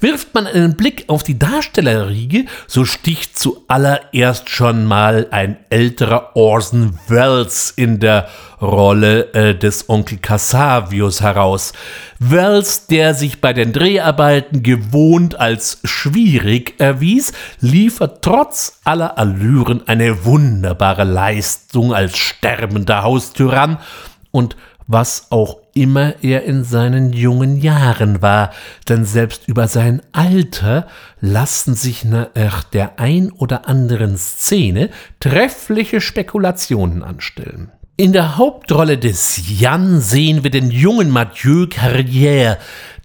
[0.01, 6.99] Wirft man einen Blick auf die Darstellerriege, so sticht zuallererst schon mal ein älterer Orson
[7.09, 8.29] Welles in der
[8.61, 11.73] Rolle äh, des Onkel Cassavius heraus.
[12.19, 20.25] Welles, der sich bei den Dreharbeiten gewohnt als schwierig erwies, liefert trotz aller Allüren eine
[20.25, 23.79] wunderbare Leistung als sterbender Haustyrann
[24.31, 24.57] und
[24.89, 28.51] was auch immer er in seinen jungen Jahren war,
[28.89, 30.89] denn selbst über sein Alter
[31.21, 37.71] lassen sich nach der ein oder anderen Szene treffliche Spekulationen anstellen.
[38.01, 42.59] In der Hauptrolle des Jan sehen wir den jungen Mathieu Carrière,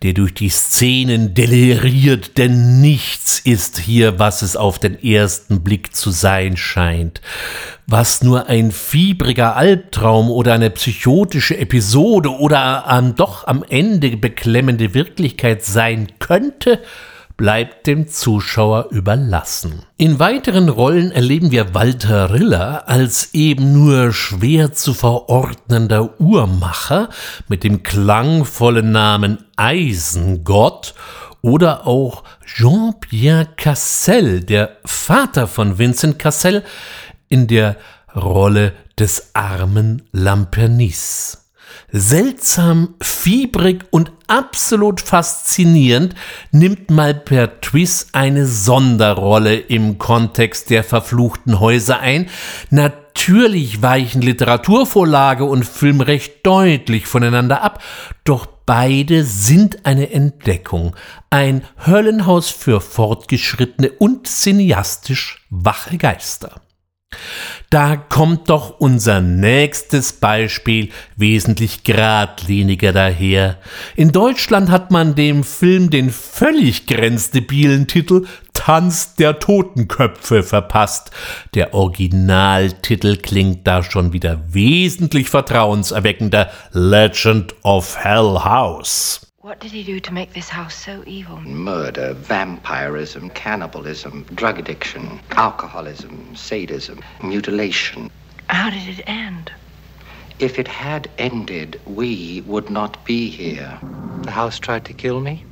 [0.04, 5.96] der durch die Szenen deliriert, denn nichts ist hier, was es auf den ersten Blick
[5.96, 7.22] zu sein scheint.
[7.88, 14.94] Was nur ein fiebriger Albtraum oder eine psychotische Episode oder ähm, doch am Ende beklemmende
[14.94, 16.80] Wirklichkeit sein könnte,
[17.38, 19.84] bleibt dem Zuschauer überlassen.
[19.98, 27.10] In weiteren Rollen erleben wir Walter Riller als eben nur schwer zu verordnender Uhrmacher
[27.48, 30.94] mit dem klangvollen Namen Eisengott
[31.42, 36.64] oder auch Jean-Pierre Cassel, der Vater von Vincent Cassel,
[37.28, 37.76] in der
[38.16, 41.43] Rolle des armen Lampernis.
[41.96, 46.16] Seltsam, fiebrig und absolut faszinierend
[46.52, 52.30] nimmt Malpertuis eine Sonderrolle im Kontext der verfluchten Häuser ein.
[52.72, 57.84] Natürlich weichen Literaturvorlage und Film recht deutlich voneinander ab,
[58.24, 60.96] doch beide sind eine Entdeckung,
[61.30, 66.63] ein Höllenhaus für Fortgeschrittene und cineastisch wache Geister.
[67.70, 73.58] Da kommt doch unser nächstes Beispiel wesentlich geradliniger daher.
[73.96, 81.12] In Deutschland hat man dem Film den völlig grenzdebilen Titel Tanz der Totenköpfe verpasst.
[81.56, 89.23] Der Originaltitel klingt da schon wieder wesentlich vertrauenserweckender Legend of Hell House.
[89.44, 91.42] What did he do to make this house so evil?
[91.42, 98.10] Murder, vampirism, cannibalism, drug addiction, alcoholism, sadism, mutilation.
[98.48, 99.52] How did it end?
[100.40, 103.78] If it had ended, we would not be here.
[104.22, 105.44] The house tried to kill me.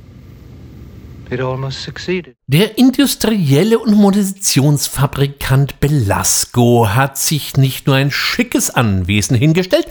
[1.30, 2.36] It almost succeeded.
[2.52, 9.86] Der industrielle und Munitionsfabrikant Belasco hat sich nicht nur ein schickes Anwesen hingestellt,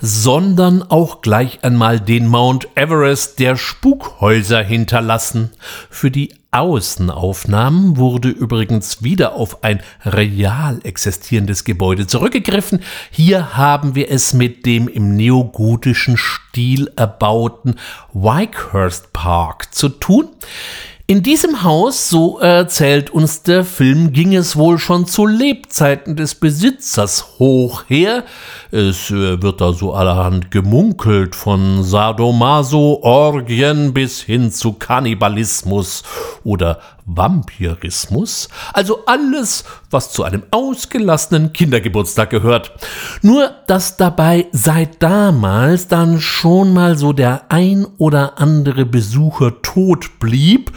[0.00, 5.50] sondern auch gleich einmal den Mount Everest der Spukhäuser hinterlassen.
[5.90, 12.80] Für die Außenaufnahmen wurde übrigens wieder auf ein real existierendes Gebäude zurückgegriffen.
[13.10, 17.74] Hier haben wir es mit dem im neogotischen Stil erbauten
[18.14, 20.30] Wykehurst Park zu tun.
[21.10, 26.34] In diesem Haus, so erzählt uns der Film, ging es wohl schon zu Lebzeiten des
[26.34, 28.24] Besitzers hoch her.
[28.72, 36.02] Es äh, wird da so allerhand gemunkelt, von Sadomaso-Orgien bis hin zu Kannibalismus
[36.44, 36.78] oder
[37.08, 38.48] Vampirismus.
[38.72, 42.72] Also alles, was zu einem ausgelassenen Kindergeburtstag gehört.
[43.22, 50.18] Nur, dass dabei seit damals dann schon mal so der ein oder andere Besucher tot
[50.20, 50.72] blieb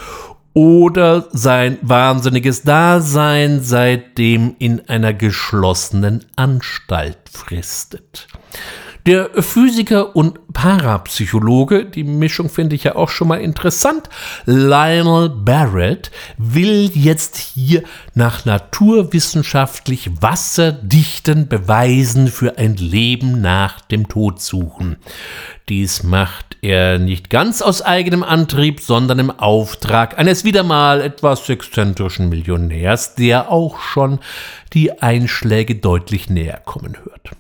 [0.53, 8.27] oder sein wahnsinniges Dasein seitdem in einer geschlossenen Anstalt fristet.
[9.08, 14.10] Der Physiker und Parapsychologe, die Mischung finde ich ja auch schon mal interessant,
[14.45, 17.82] Lionel Barrett will jetzt hier
[18.14, 24.97] nach naturwissenschaftlich wasserdichten Beweisen für ein Leben nach dem Tod suchen.
[25.68, 31.49] Dies macht er nicht ganz aus eigenem Antrieb, sondern im Auftrag eines wieder mal etwas
[31.49, 34.20] exzentrischen Millionärs, der auch schon
[34.74, 37.32] die Einschläge deutlich näher kommen hört.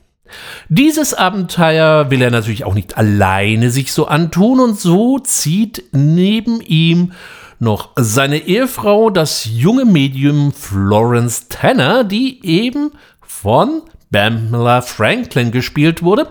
[0.69, 6.61] Dieses Abenteuer will er natürlich auch nicht alleine sich so antun und so zieht neben
[6.61, 7.13] ihm
[7.59, 16.27] noch seine Ehefrau, das junge Medium Florence Tanner, die eben von Pamela Franklin gespielt wurde,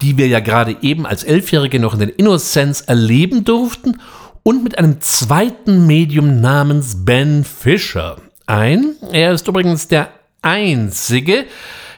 [0.00, 3.98] die wir ja gerade eben als Elfjährige noch in den Innocence erleben durften,
[4.42, 8.96] und mit einem zweiten Medium namens Ben Fisher ein.
[9.12, 10.08] Er ist übrigens der
[10.42, 11.44] einzige,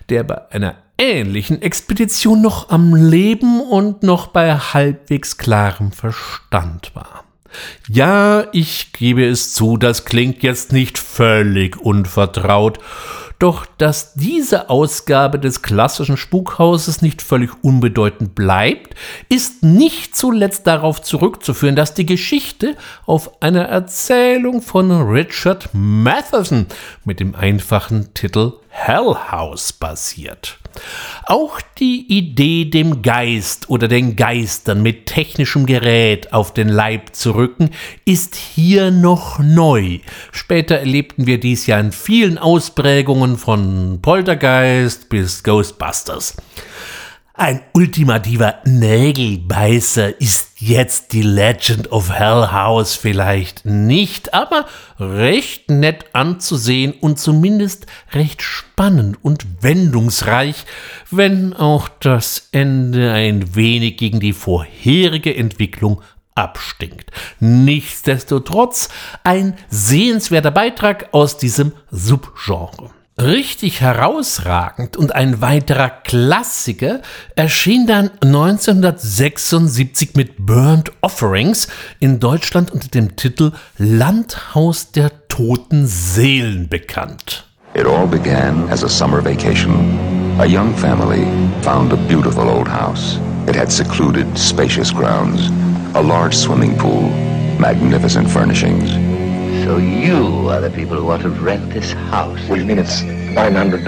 [0.08, 7.24] der bei einer ähnlichen Expedition noch am Leben und noch bei halbwegs klarem Verstand war.
[7.88, 12.78] Ja, ich gebe es zu, das klingt jetzt nicht völlig unvertraut,
[13.40, 18.94] doch dass diese Ausgabe des klassischen Spukhauses nicht völlig unbedeutend bleibt,
[19.28, 26.66] ist nicht zuletzt darauf zurückzuführen, dass die Geschichte auf einer Erzählung von Richard Matheson
[27.04, 30.61] mit dem einfachen Titel Hell House basiert.
[31.24, 37.34] Auch die Idee, dem Geist oder den Geistern mit technischem Gerät auf den Leib zu
[37.34, 37.70] rücken,
[38.04, 39.98] ist hier noch neu.
[40.30, 46.36] Später erlebten wir dies ja in vielen Ausprägungen von Poltergeist bis Ghostbusters.
[47.34, 54.66] Ein ultimativer Nägelbeißer ist jetzt die Legend of Hell House vielleicht nicht, aber
[55.00, 60.66] recht nett anzusehen und zumindest recht spannend und wendungsreich,
[61.10, 66.02] wenn auch das Ende ein wenig gegen die vorherige Entwicklung
[66.34, 67.12] abstinkt.
[67.40, 68.90] Nichtsdestotrotz
[69.24, 72.90] ein sehenswerter Beitrag aus diesem Subgenre.
[73.22, 77.02] Richtig herausragend und ein weiterer Klassiker
[77.36, 81.68] erschien dann 1976 mit Burnt Offerings
[82.00, 87.46] in Deutschland unter dem Titel Landhaus der toten Seelen bekannt.
[87.74, 89.96] It all began as a summer vacation.
[90.40, 91.24] A young family
[91.62, 93.20] found a beautiful old house.
[93.46, 95.48] It had secluded, spacious grounds,
[95.94, 97.08] a large swimming pool,
[97.60, 99.11] magnificent furnishings.
[99.72, 102.38] So you are the people who want to rent this house?
[102.46, 103.82] What do you mean it's $900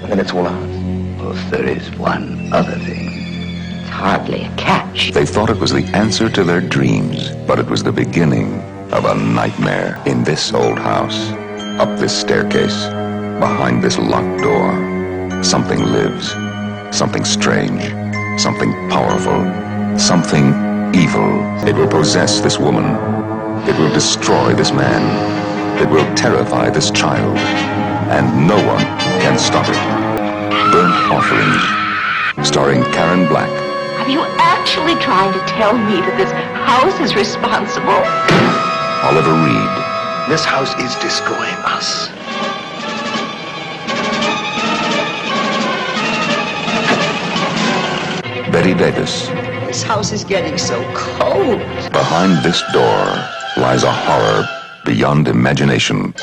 [0.00, 1.18] and then it's all ours?
[1.18, 3.08] Well, there is one other thing.
[3.80, 5.10] It's hardly a catch.
[5.10, 8.60] They thought it was the answer to their dreams, but it was the beginning
[8.92, 11.30] of a nightmare in this old house.
[11.80, 12.84] Up this staircase,
[13.40, 16.30] behind this locked door, something lives.
[16.96, 17.82] Something strange.
[18.40, 19.98] Something powerful.
[19.98, 20.54] Something
[20.94, 21.66] evil.
[21.66, 23.35] It will possess this woman
[23.68, 25.02] it will destroy this man.
[25.82, 27.36] It will terrify this child.
[28.14, 28.84] And no one
[29.18, 29.74] can stop it.
[30.70, 33.50] Burnt Offerings, starring Karen Black.
[34.00, 36.30] Are you actually trying to tell me that this
[36.62, 37.98] house is responsible?
[39.02, 39.72] Oliver Reed.
[40.30, 42.08] This house is destroying us.
[48.52, 49.26] Betty Davis.
[49.66, 51.58] This house is getting so cold.
[51.90, 54.46] Behind this door lies a horror
[54.84, 56.14] beyond imagination.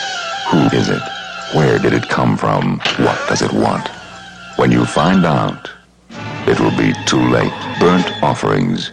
[0.50, 1.02] Who is it?
[1.54, 2.80] Where did it come from?
[2.98, 3.88] What does it want?
[4.58, 5.70] When you find out,
[6.48, 7.54] it will be too late.
[7.80, 8.92] Burnt offerings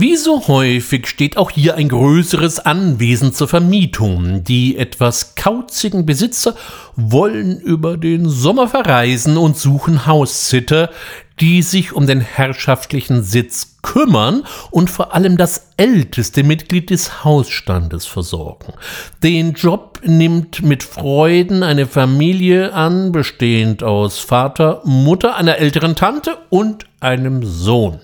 [0.00, 4.42] Wie so häufig steht auch hier ein größeres Anwesen zur Vermietung.
[4.44, 6.54] Die etwas kauzigen Besitzer
[6.96, 10.88] wollen über den Sommer verreisen und suchen Haussitter,
[11.38, 18.06] die sich um den herrschaftlichen Sitz kümmern und vor allem das älteste Mitglied des Hausstandes
[18.06, 18.72] versorgen.
[19.22, 26.38] Den Job nimmt mit Freuden eine Familie an, bestehend aus Vater, Mutter, einer älteren Tante
[26.48, 28.00] und einem Sohn.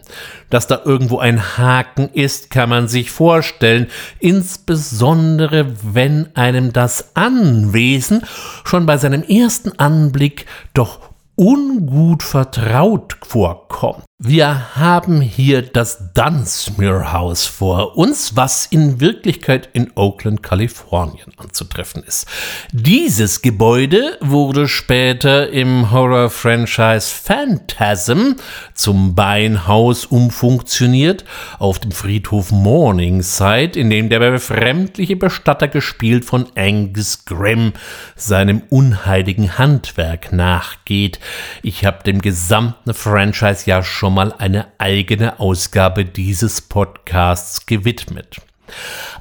[0.50, 3.88] Dass da irgendwo ein Haken ist, kann man sich vorstellen,
[4.20, 8.22] insbesondere wenn einem das Anwesen
[8.64, 11.00] schon bei seinem ersten Anblick doch
[11.34, 14.05] ungut vertraut vorkommt.
[14.18, 22.02] Wir haben hier das Dunsmuir House vor uns, was in Wirklichkeit in Oakland, Kalifornien anzutreffen
[22.02, 22.26] ist.
[22.72, 28.36] Dieses Gebäude wurde später im Horror-Franchise Phantasm
[28.72, 31.26] zum Beinhaus umfunktioniert
[31.58, 37.74] auf dem Friedhof Morningside, in dem der befremdliche Bestatter gespielt von Angus Grimm
[38.14, 41.20] seinem unheiligen Handwerk nachgeht.
[41.62, 48.36] Ich habe dem gesamten Franchise ja schon schon mal eine eigene Ausgabe dieses Podcasts gewidmet.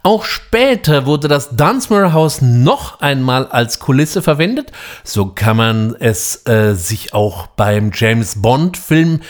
[0.04, 4.72] Auch später wurde das Dunsmuir House noch einmal als Kulisse verwendet.
[5.04, 9.22] So kann man es äh, sich auch beim James Bond Film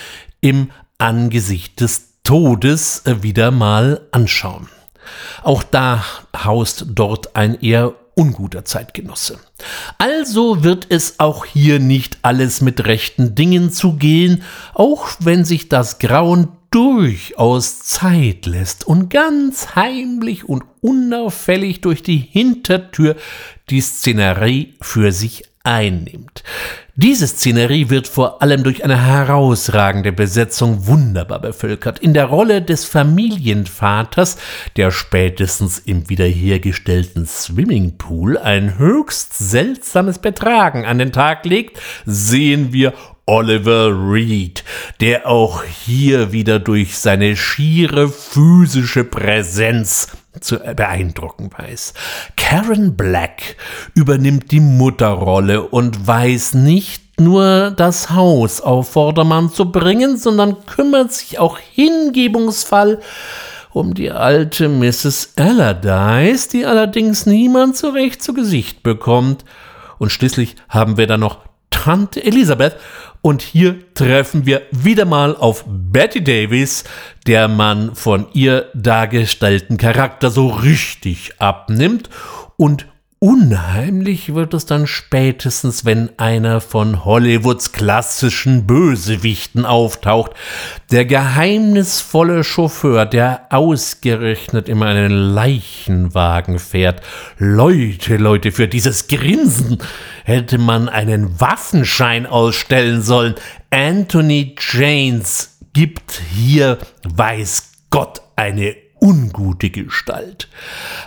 [0.42, 4.68] im Angesicht des Todes äh, wieder mal anschauen.
[5.42, 6.04] Auch da
[6.36, 9.40] haust dort ein eher unguter Zeitgenosse.
[9.98, 14.44] Also wird es auch hier nicht alles mit rechten Dingen zugehen,
[14.74, 22.18] auch wenn sich das Grauen durchaus Zeit lässt und ganz heimlich und unauffällig durch die
[22.18, 23.16] Hintertür
[23.70, 26.44] die Szenerie für sich einnimmt.
[26.98, 32.00] Diese Szenerie wird vor allem durch eine herausragende Besetzung wunderbar bevölkert.
[32.00, 34.38] In der Rolle des Familienvaters,
[34.78, 42.94] der spätestens im wiederhergestellten Swimmingpool ein höchst seltsames Betragen an den Tag legt, sehen wir
[43.26, 44.64] Oliver Reed,
[45.02, 51.94] der auch hier wieder durch seine schiere physische Präsenz zu beeindrucken weiß.
[52.38, 53.56] Karen Black
[53.94, 61.14] übernimmt die Mutterrolle und weiß nicht nur das Haus auf Vordermann zu bringen, sondern kümmert
[61.14, 63.00] sich auch hingebungsvoll
[63.76, 65.34] um die alte Mrs.
[65.36, 69.44] Allardyce, die allerdings niemand so recht zu Gesicht bekommt.
[69.98, 71.40] Und schließlich haben wir dann noch
[71.72, 72.78] Tante Elisabeth
[73.26, 76.84] und hier treffen wir wieder mal auf Betty Davis,
[77.26, 82.12] der man von ihr dargestellten Charakter so richtig abnimmt
[82.56, 82.86] und
[83.28, 90.34] Unheimlich wird es dann spätestens, wenn einer von Hollywoods klassischen Bösewichten auftaucht.
[90.92, 97.02] Der geheimnisvolle Chauffeur, der ausgerechnet immer einen Leichenwagen fährt.
[97.40, 99.80] Leute, Leute, für dieses Grinsen
[100.24, 103.34] hätte man einen Waffenschein ausstellen sollen.
[103.72, 110.48] Anthony Janes gibt hier, weiß Gott, eine ungute Gestalt.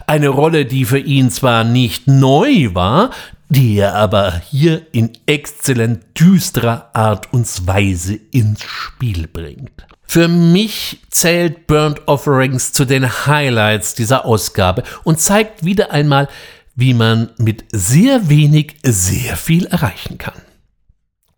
[0.07, 3.11] Eine Rolle, die für ihn zwar nicht neu war,
[3.49, 9.87] die er aber hier in exzellent düsterer Art und Weise ins Spiel bringt.
[10.07, 16.29] Für mich zählt Burnt Offerings zu den Highlights dieser Ausgabe und zeigt wieder einmal,
[16.77, 20.41] wie man mit sehr wenig sehr viel erreichen kann.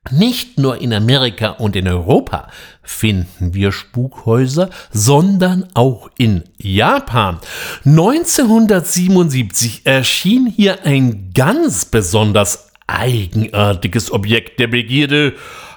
[0.08, 2.48] Nicht nur in Amerika und in Europa
[2.82, 7.38] finden wir Spukhäuser, sondern auch in Japan.
[7.84, 15.34] 1977 erschien hier ein ganz besonders eigenartiges Objekt der Begierde,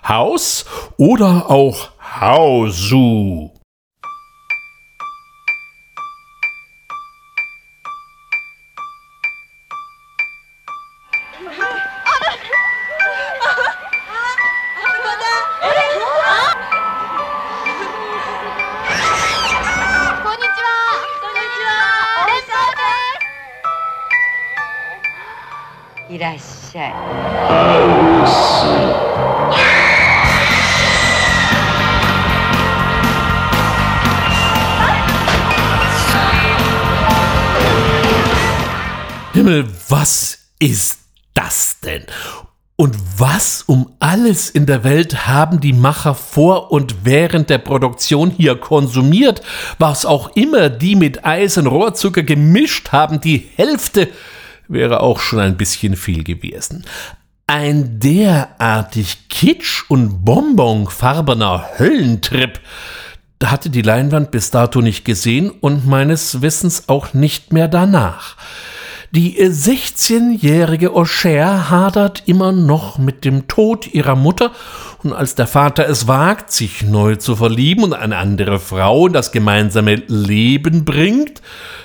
[0.07, 0.65] Haus
[0.97, 3.52] oder auch Hausu.
[39.33, 40.97] Himmel, was ist
[41.35, 42.05] das denn?
[42.75, 48.31] Und was um alles in der Welt haben die Macher vor und während der Produktion
[48.31, 49.43] hier konsumiert?
[49.77, 54.09] Was auch immer die mit Eis und Rohrzucker gemischt haben, die Hälfte
[54.67, 56.85] wäre auch schon ein bisschen viel gewesen.
[57.47, 62.59] Ein derartig kitsch- und bonbonfarbener Höllentrip,
[63.51, 68.35] hatte die Leinwand bis dato nicht gesehen und meines Wissens auch nicht mehr danach.
[69.15, 74.51] Die 16-jährige O'Shea hadert immer noch mit dem Tod ihrer Mutter.
[75.03, 79.13] Und als der Vater es wagt, sich neu zu verlieben und eine andere Frau in
[79.13, 81.43] das gemeinsame Leben bringt,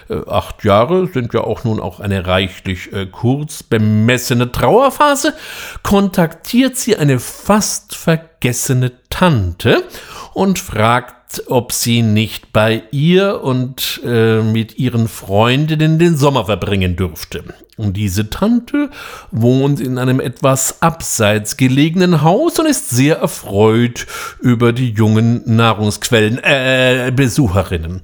[0.09, 5.35] äh, acht Jahre sind ja auch nun auch eine reichlich äh, kurz bemessene Trauerphase,
[5.83, 9.85] kontaktiert sie eine fast vergessene Tante
[10.33, 11.18] und fragt
[11.49, 17.45] ob sie nicht bei ihr und äh, mit ihren Freundinnen den Sommer verbringen dürfte.
[17.77, 18.91] Und diese Tante
[19.31, 24.07] wohnt in einem etwas abseits gelegenen Haus und ist sehr erfreut
[24.41, 28.03] über die jungen Nahrungsquellen, äh, Besucherinnen.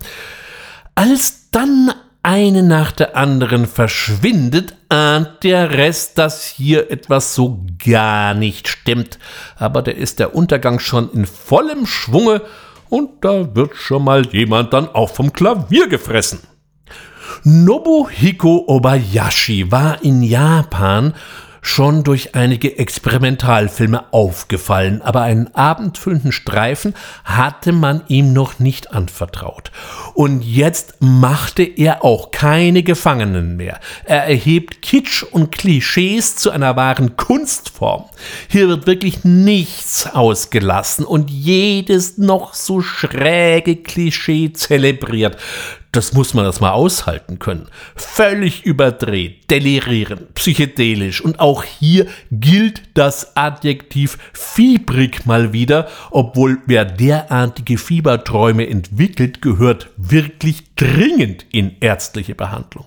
[0.95, 8.33] Als dann eine nach der anderen verschwindet, ahnt der Rest, dass hier etwas so gar
[8.33, 9.19] nicht stimmt.
[9.57, 12.41] Aber da ist der Untergang schon in vollem Schwunge
[12.89, 16.41] und da wird schon mal jemand dann auch vom Klavier gefressen.
[17.43, 21.15] Nobuhiko Obayashi war in Japan
[21.65, 26.95] schon durch einige Experimentalfilme aufgefallen, aber einen abendfüllenden Streifen
[27.25, 29.73] hatte man ihm noch nicht anvertraut.
[30.13, 33.81] Und jetzt machte er auch keine Gefangenen mehr.
[34.05, 38.05] Er erhebt Kitsch und Klischees zu einer wahren Kunstform.
[38.49, 45.39] Hier wird wirklich nichts ausgelassen und jedes noch so schräge Klischee zelebriert
[45.95, 47.69] das muss man das mal aushalten können.
[47.95, 56.85] Völlig überdreht, delirierend, psychedelisch und auch hier gilt das Adjektiv fiebrig mal wieder, obwohl wer
[56.85, 62.87] derartige Fieberträume entwickelt, gehört wirklich dringend in ärztliche Behandlung.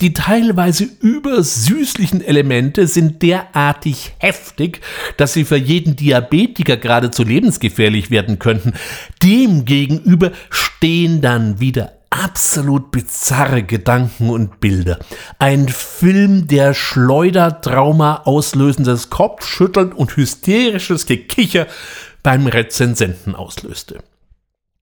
[0.00, 4.80] Die teilweise übersüßlichen Elemente sind derartig heftig,
[5.16, 8.72] dass sie für jeden Diabetiker geradezu lebensgefährlich werden könnten.
[9.22, 14.98] Demgegenüber stehen dann wieder absolut bizarre Gedanken und Bilder.
[15.38, 21.66] Ein Film, der Schleudertrauma auslösendes Kopfschütteln und hysterisches Gekicher
[22.22, 24.02] beim Rezensenten auslöste.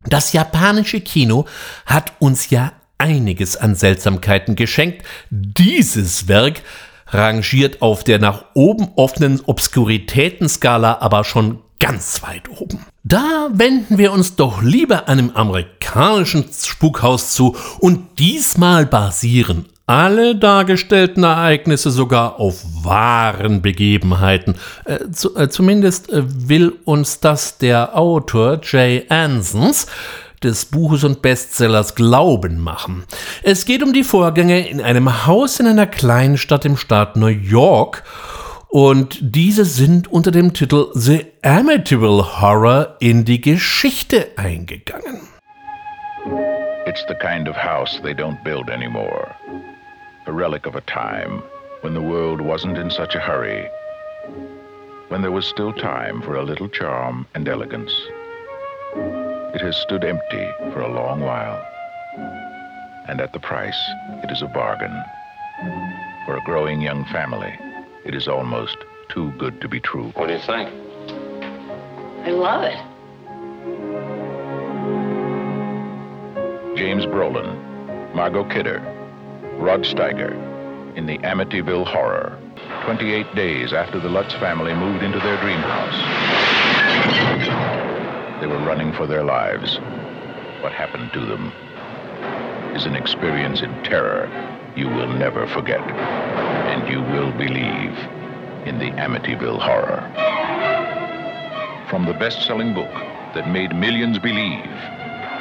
[0.05, 1.47] Das japanische Kino
[1.85, 5.05] hat uns ja einiges an Seltsamkeiten geschenkt.
[5.31, 6.63] Dieses Werk
[7.09, 12.85] rangiert auf der nach oben offenen Obskuritätenskala aber schon ganz weit oben.
[13.09, 21.23] Da wenden wir uns doch lieber einem amerikanischen Spukhaus zu und diesmal basieren alle dargestellten
[21.23, 24.57] Ereignisse sogar auf wahren Begebenheiten.
[24.85, 29.87] Äh, zu, äh, zumindest äh, will uns das der Autor Jay Ansons
[30.43, 33.05] des Buches und Bestsellers Glauben machen.
[33.45, 37.27] Es geht um die Vorgänge in einem Haus in einer kleinen Stadt im Staat New
[37.27, 38.03] York
[38.77, 45.23] und diese sind unter dem Titel The Amityville Horror in die Geschichte eingegangen.
[46.85, 49.35] It's the kind of house they don't build anymore.
[50.27, 51.43] A relic of a time
[51.81, 53.67] when the world wasn't in such a hurry.
[55.09, 57.95] When there was still time for a little charm and elegance.
[59.55, 61.67] It has stood empty for a long while.
[63.09, 63.81] And at the price,
[64.23, 64.93] it is a bargain.
[66.27, 67.59] For a growing young family.
[68.07, 68.79] It is almost
[69.09, 70.13] too good to be true.
[70.15, 70.71] What do you think?
[72.25, 72.79] I love it.
[76.79, 78.79] James Brolin, Margot Kidder,
[79.59, 80.31] Rod Steiger
[80.97, 82.39] in the Amityville Horror.
[82.85, 86.01] 28 days after the Lutz family moved into their dream house.
[88.41, 89.79] They were running for their lives.
[90.63, 91.53] What happened to them
[92.77, 94.31] is an experience in terror
[94.77, 97.97] you will never forget and you will believe
[98.67, 100.03] in the Amityville Horror.
[101.89, 102.93] From the best-selling book
[103.35, 104.69] that made millions believe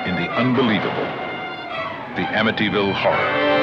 [0.08, 1.10] in the unbelievable,
[2.16, 3.56] the Amityville Horror.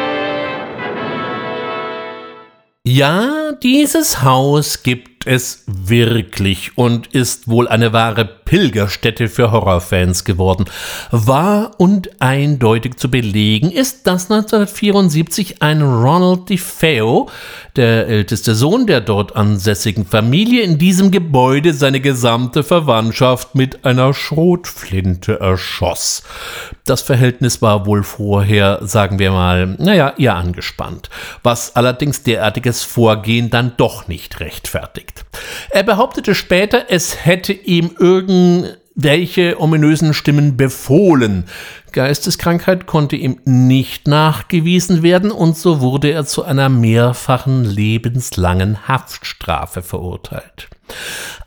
[2.85, 10.65] Ja, dieses Haus gibt es wirklich und ist wohl eine wahre Pilgerstätte für Horrorfans geworden.
[11.11, 17.29] Wahr und eindeutig zu belegen ist, dass 1974 ein Ronald DeFeo,
[17.77, 24.13] der älteste Sohn der dort ansässigen Familie, in diesem Gebäude seine gesamte Verwandtschaft mit einer
[24.13, 26.23] Schrotflinte erschoss.
[26.85, 31.09] Das Verhältnis war wohl vorher, sagen wir mal, naja, eher angespannt,
[31.43, 35.12] was allerdings derartiges Vorgehen dann doch nicht rechtfertigt.
[35.71, 41.47] Er behauptete später, es hätte ihm irgend welche ominösen Stimmen befohlen.
[41.93, 49.83] Geisteskrankheit konnte ihm nicht nachgewiesen werden und so wurde er zu einer mehrfachen lebenslangen Haftstrafe
[49.83, 50.69] verurteilt.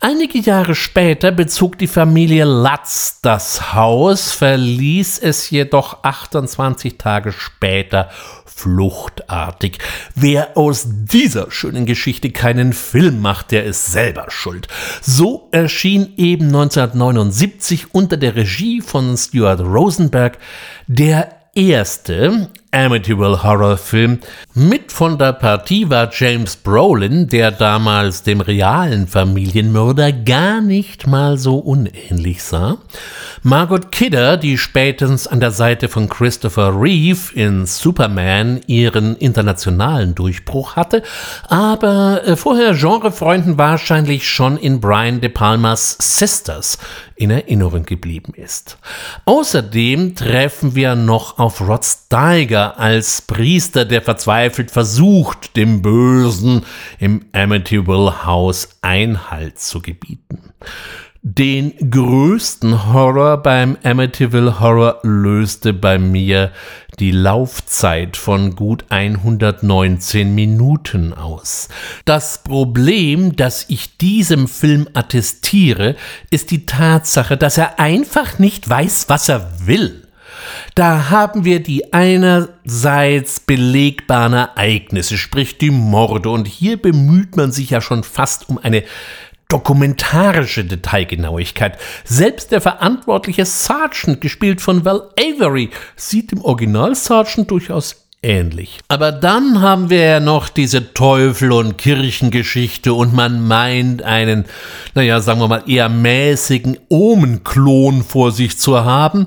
[0.00, 8.10] Einige Jahre später bezog die Familie Latz das Haus, verließ es jedoch 28 Tage später
[8.56, 9.78] fluchtartig.
[10.14, 14.66] Wer aus dieser schönen Geschichte keinen Film macht, der ist selber schuld.
[15.02, 20.38] So erschien eben 1979 unter der Regie von Stuart Rosenberg
[20.86, 24.18] der erste Amityville Horrorfilm.
[24.52, 31.38] Mit von der Partie war James Brolin, der damals dem realen Familienmörder gar nicht mal
[31.38, 32.76] so unähnlich sah.
[33.42, 40.76] Margot Kidder, die spätestens an der Seite von Christopher Reeve in Superman ihren internationalen Durchbruch
[40.76, 41.02] hatte,
[41.48, 46.76] aber äh, vorher Genrefreunden wahrscheinlich schon in Brian De Palmas Sisters
[47.16, 48.78] in Erinnerung geblieben ist.
[49.24, 56.64] Außerdem treffen wir noch auf Rod Steiger als Priester, der verzweifelt versucht, dem Bösen
[56.98, 60.52] im Amityville House Einhalt zu gebieten.
[61.28, 66.52] Den größten Horror beim Amityville Horror löste bei mir
[66.98, 71.68] die Laufzeit von gut 119 Minuten aus.
[72.04, 75.96] Das Problem, das ich diesem Film attestiere,
[76.30, 80.06] ist die Tatsache, dass er einfach nicht weiß, was er will.
[80.74, 87.70] Da haben wir die einerseits belegbaren Ereignisse, sprich die Morde, und hier bemüht man sich
[87.70, 88.84] ja schon fast um eine
[89.48, 91.78] dokumentarische Detailgenauigkeit.
[92.04, 98.80] Selbst der verantwortliche Sergeant, gespielt von Val Avery, sieht dem Original Sergeant durchaus ähnlich.
[98.88, 104.46] Aber dann haben wir ja noch diese Teufel- und Kirchengeschichte und man meint einen,
[104.94, 109.26] naja, sagen wir mal, eher mäßigen Omenklon vor sich zu haben.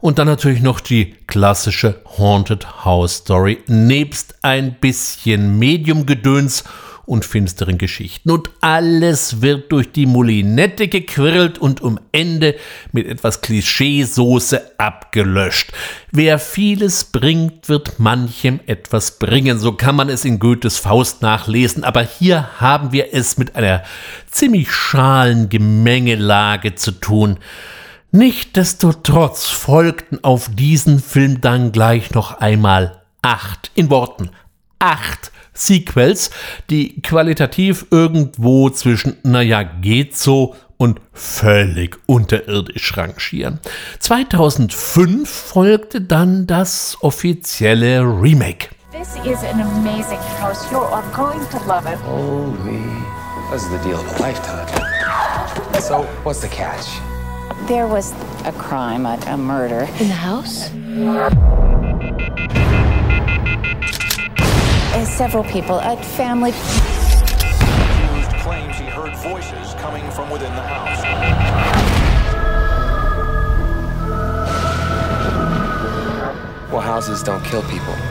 [0.00, 6.64] Und dann natürlich noch die klassische Haunted House Story, nebst ein bisschen Medium-Gedöns
[7.04, 8.30] und finsteren Geschichten.
[8.30, 12.54] Und alles wird durch die Moulinette gequirlt und um Ende
[12.92, 15.72] mit etwas Klischeesoße abgelöscht.
[16.10, 19.58] Wer vieles bringt, wird manchem etwas bringen.
[19.58, 21.84] So kann man es in Goethes Faust nachlesen.
[21.84, 23.82] Aber hier haben wir es mit einer
[24.30, 27.38] ziemlich schalen Gemengelage zu tun.
[28.12, 34.30] Nichtsdestotrotz folgten auf diesen Film dann gleich noch einmal acht, in Worten,
[34.78, 36.30] acht Sequels,
[36.70, 43.60] die qualitativ irgendwo zwischen, naja, geht so und völlig unterirdisch rangieren.
[44.00, 48.70] 2005 folgte dann das offizielle Remake.
[48.90, 50.70] This is an amazing house.
[50.70, 51.98] You are going to love it.
[52.04, 52.82] Holy,
[53.50, 54.66] this is the deal of a lifetime.
[55.80, 56.86] So, what's the catch?
[57.68, 58.12] There was
[58.44, 59.88] a crime, a, a murder.
[60.00, 60.70] In the house?
[64.94, 66.50] Uh, several people, a family.
[66.50, 71.02] Accused claims he heard voices coming from within the house.
[76.70, 77.94] Well, houses don't kill people.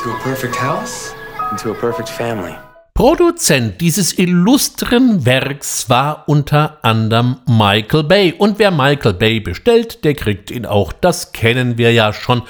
[0.00, 1.12] To a perfect house,
[1.52, 2.56] into a perfect family.
[2.94, 8.34] Produzent dieses illustren Werks war unter anderem Michael Bay.
[8.36, 10.92] Und wer Michael Bay bestellt, der kriegt ihn auch.
[10.92, 12.42] Das kennen wir ja schon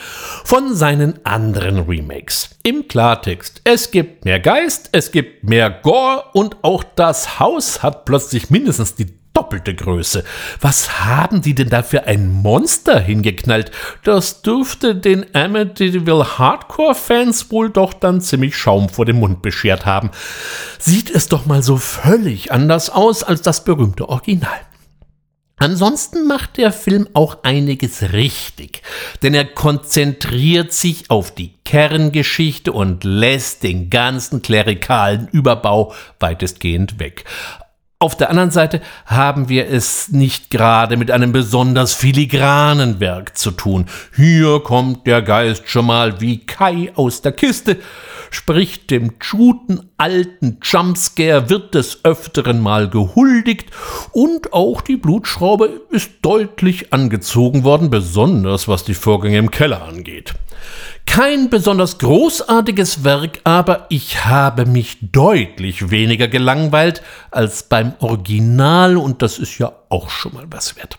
[0.44, 2.58] von seinen anderen Remakes.
[2.62, 8.04] Im Klartext, es gibt mehr Geist, es gibt mehr Gore und auch das Haus hat
[8.04, 10.24] plötzlich mindestens die doppelte Größe.
[10.60, 13.70] Was haben die denn da für ein Monster hingeknallt?
[14.04, 20.10] Das dürfte den Amityville Hardcore-Fans wohl doch dann ziemlich Schaum vor dem Mund beschert haben.
[20.78, 24.60] Sieht es doch mal so völlig anders aus als das berühmte Original.
[25.62, 28.80] Ansonsten macht der Film auch einiges richtig,
[29.22, 37.26] denn er konzentriert sich auf die Kerngeschichte und lässt den ganzen klerikalen Überbau weitestgehend weg.
[38.02, 43.50] Auf der anderen Seite haben wir es nicht gerade mit einem besonders filigranen Werk zu
[43.50, 43.84] tun.
[44.16, 47.76] Hier kommt der Geist schon mal wie Kai aus der Kiste,
[48.30, 53.68] spricht dem schuten alten Jumpscare wird des Öfteren mal gehuldigt
[54.12, 60.32] und auch die Blutschraube ist deutlich angezogen worden, besonders was die Vorgänge im Keller angeht.
[61.06, 69.22] Kein besonders großartiges Werk, aber ich habe mich deutlich weniger gelangweilt als beim Original und
[69.22, 70.96] das ist ja auch schon mal was wert.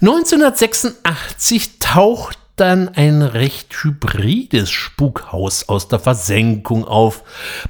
[0.00, 7.22] 1986 taucht dann ein recht hybrides Spukhaus aus der Versenkung auf,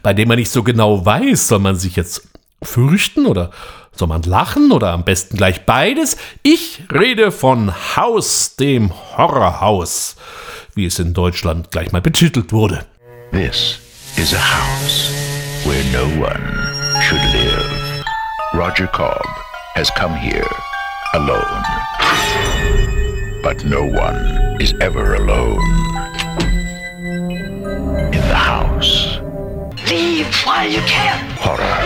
[0.02, 2.28] bei dem man nicht so genau weiß, soll man sich jetzt
[2.62, 3.50] fürchten oder
[3.92, 6.16] soll man lachen oder am besten gleich beides?
[6.42, 10.16] Ich rede von Haus, dem Horrorhaus
[10.78, 12.84] wie es in Deutschland gleich mal betitelt wurde.
[13.32, 13.80] This
[14.16, 15.10] is a house
[15.66, 16.40] where no one
[17.02, 18.04] should live.
[18.54, 19.26] Roger Cobb
[19.74, 20.48] has come here
[21.14, 21.62] alone.
[23.42, 25.60] But no one is ever alone.
[28.12, 29.20] In the house,
[29.90, 31.18] Leave while you can.
[31.38, 31.82] horror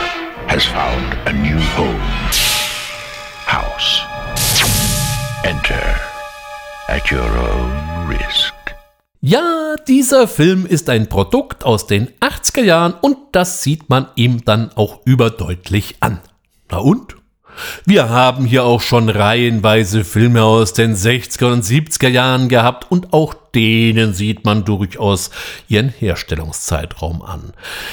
[0.49, 2.01] has found a new home.
[3.47, 4.01] House.
[5.45, 5.97] Enter
[6.89, 8.53] at your own risk.
[9.25, 14.45] Ja, dieser Film ist ein Produkt aus den 80er Jahren und das sieht man ihm
[14.45, 16.19] dann auch überdeutlich an.
[16.69, 17.15] Na und?
[17.85, 23.13] Wir haben hier auch schon reihenweise Filme aus den 60er und 70er Jahren gehabt und
[23.13, 25.31] auch denen sieht man durchaus
[25.69, 27.53] ihren Herstellungszeitraum an.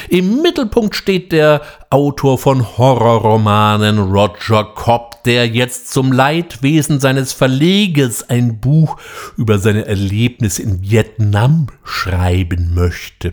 [0.10, 8.30] Im Mittelpunkt steht der Autor von Horrorromanen Roger Cobb, der jetzt zum Leidwesen seines Verlegers
[8.30, 8.98] ein Buch
[9.38, 13.32] über seine Erlebnisse in Vietnam schreiben möchte.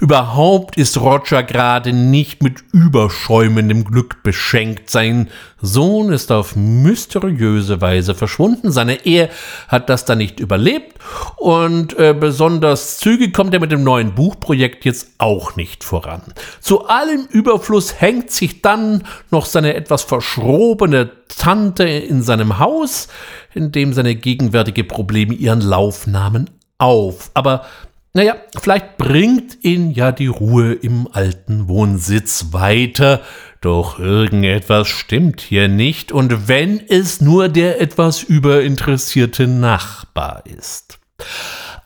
[0.00, 4.90] Überhaupt ist Roger gerade nicht mit überschäumendem Glück beschenkt.
[4.90, 5.28] Sein
[5.62, 8.70] Sohn ist auf mysteriöse Weise verschwunden.
[8.70, 9.30] Seine Ehe
[9.68, 10.98] hat das dann nicht überlebt
[11.36, 16.22] und äh, besonders zügig kommt er mit dem neuen Buchprojekt jetzt auch nicht voran.
[16.60, 23.08] Zu allem Überfluss hängt sich dann noch seine etwas verschrobene Tante in seinem Haus,
[23.54, 27.30] in dem seine gegenwärtige Probleme ihren Lauf nahmen, auf.
[27.34, 27.64] Aber
[28.12, 33.22] naja, vielleicht bringt ihn ja die Ruhe im alten Wohnsitz weiter,
[33.60, 41.00] doch irgendetwas stimmt hier nicht, und wenn es nur der etwas überinteressierte Nachbar ist.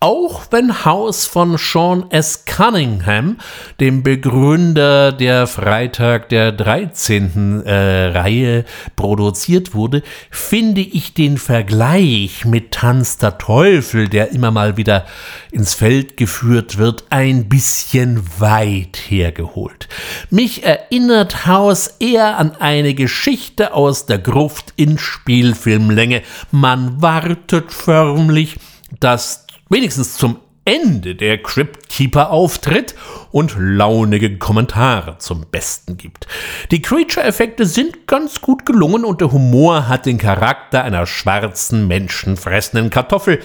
[0.01, 2.45] Auch wenn Haus von Sean S.
[2.45, 3.39] Cunningham,
[3.81, 7.65] dem Begründer der Freitag der 13.
[7.67, 8.65] Äh, Reihe,
[8.95, 15.05] produziert wurde, finde ich den Vergleich mit Tanz der Teufel, der immer mal wieder
[15.51, 19.89] ins Feld geführt wird, ein bisschen weit hergeholt.
[20.31, 26.23] Mich erinnert Haus eher an eine Geschichte aus der Gruft in Spielfilmlänge.
[26.53, 28.59] Man wartet förmlich,
[29.01, 32.95] dass wenigstens zum Ende der Crypt Keeper auftritt
[33.31, 36.27] und launige Kommentare zum Besten gibt.
[36.71, 42.91] Die Creature-Effekte sind ganz gut gelungen und der Humor hat den Charakter einer schwarzen, menschenfressenden
[42.91, 43.41] Kartoffel.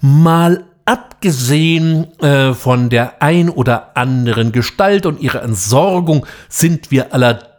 [0.00, 7.51] Mal abgesehen äh, von der ein oder anderen Gestalt und ihrer Entsorgung sind wir allerdings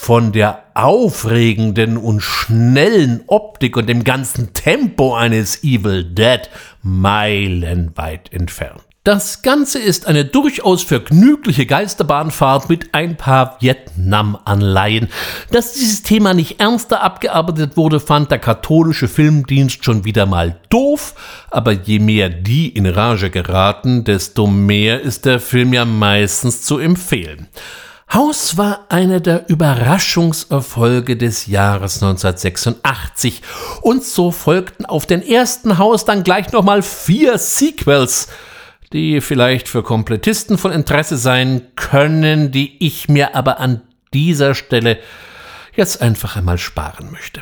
[0.00, 6.48] von der aufregenden und schnellen Optik und dem ganzen Tempo eines Evil Dead
[6.82, 8.80] meilenweit entfernt.
[9.04, 15.10] Das Ganze ist eine durchaus vergnügliche Geisterbahnfahrt mit ein paar Vietnam-Anleihen.
[15.50, 21.14] Dass dieses Thema nicht ernster abgearbeitet wurde, fand der katholische Filmdienst schon wieder mal doof,
[21.50, 26.78] aber je mehr die in Rage geraten, desto mehr ist der Film ja meistens zu
[26.78, 27.48] empfehlen.
[28.12, 33.42] Haus war einer der Überraschungserfolge des Jahres 1986
[33.80, 38.28] und so folgten auf den ersten Haus dann gleich nochmal vier Sequels,
[38.92, 43.82] die vielleicht für Komplettisten von Interesse sein können, die ich mir aber an
[44.12, 44.98] dieser Stelle
[45.74, 47.40] jetzt einfach einmal sparen möchte.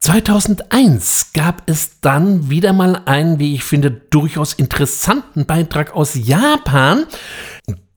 [0.00, 7.06] 2001 gab es dann wieder mal einen, wie ich finde, durchaus interessanten Beitrag aus Japan,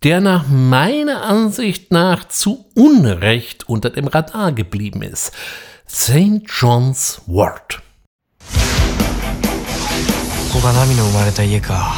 [0.02, 5.32] der nach meiner Ansicht nach zu Unrecht unter dem Radar geblieben ist.
[5.88, 6.46] St.
[6.46, 7.80] John's Wort.
[10.54, 11.94] ここがナミの生まれた家か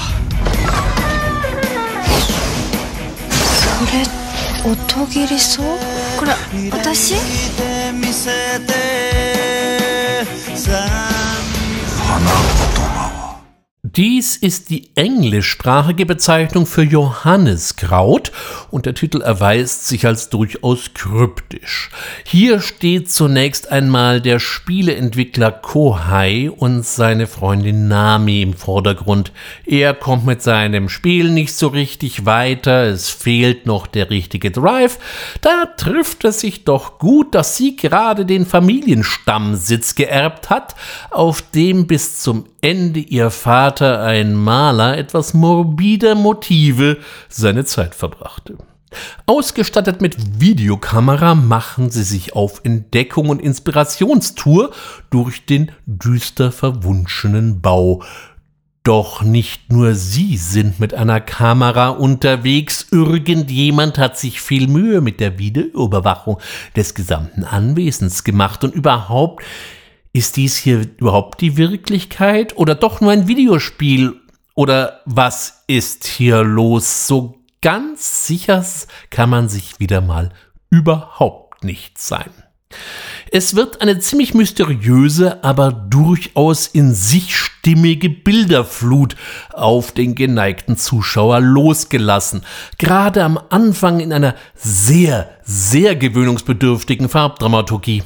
[3.45, 3.85] そ
[4.65, 5.67] れ音切りそう
[6.19, 6.33] これ
[6.71, 7.15] 私
[13.98, 18.32] dies ist die englischsprachige Bezeichnung für Johanniskraut
[18.70, 21.90] und der Titel erweist sich als durchaus kryptisch.
[22.24, 29.34] Hier steht zunächst einmal der Spieleentwickler Kohai und seine Freundin Nami im Vordergrund.
[29.66, 35.00] Er kommt mit seinem Spiel nicht so richtig weiter, es fehlt noch der richtige Drive.
[35.42, 40.76] Da trifft es sich doch gut, dass sie gerade den Familienstammsitz geerbt hat,
[41.10, 46.98] auf dem bis zum Ende ihr Vater, ein Maler etwas morbider Motive,
[47.28, 48.58] seine Zeit verbrachte.
[49.26, 54.72] Ausgestattet mit Videokamera machen sie sich auf Entdeckung und Inspirationstour
[55.10, 58.04] durch den düster verwunschenen Bau.
[58.84, 65.20] Doch nicht nur sie sind mit einer Kamera unterwegs, irgendjemand hat sich viel Mühe mit
[65.20, 66.40] der Videoüberwachung
[66.76, 69.44] des gesamten Anwesens gemacht und überhaupt
[70.14, 74.16] ist dies hier überhaupt die Wirklichkeit oder doch nur ein Videospiel?
[74.56, 77.08] Oder was ist hier los?
[77.08, 78.66] So ganz sicher
[79.10, 80.34] kann man sich wieder mal
[80.70, 82.32] überhaupt nicht sein.
[83.32, 89.16] Es wird eine ziemlich mysteriöse, aber durchaus in sich stimmige Bilderflut
[89.54, 92.42] auf den geneigten Zuschauer losgelassen.
[92.78, 98.04] Gerade am Anfang in einer sehr, sehr gewöhnungsbedürftigen Farbdramaturgie.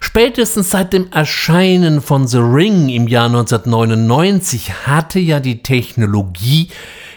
[0.00, 6.68] Spätestens seit dem Erscheinen von The Ring im Jahr 1999 hatte ja die Technologie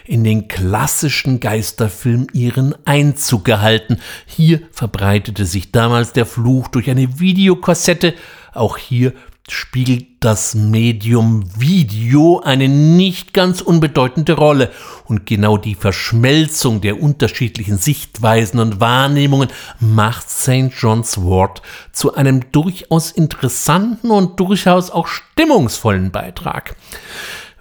[0.04, 3.98] in den klassischen Geisterfilm ihren Einzug gehalten.
[4.26, 8.14] Hier verbreitete sich damals der Fluch durch eine Videokassette.
[8.54, 9.12] Auch hier
[9.52, 14.70] spielt das Medium Video eine nicht ganz unbedeutende Rolle.
[15.06, 19.48] Und genau die Verschmelzung der unterschiedlichen Sichtweisen und Wahrnehmungen
[19.80, 20.70] macht St.
[20.76, 26.76] John's Wort zu einem durchaus interessanten und durchaus auch stimmungsvollen Beitrag.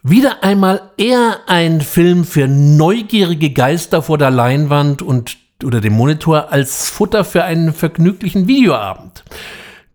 [0.04, 6.52] Wieder einmal eher ein Film für neugierige Geister vor der Leinwand und oder dem Monitor
[6.52, 9.24] als Futter für einen vergnüglichen Videoabend.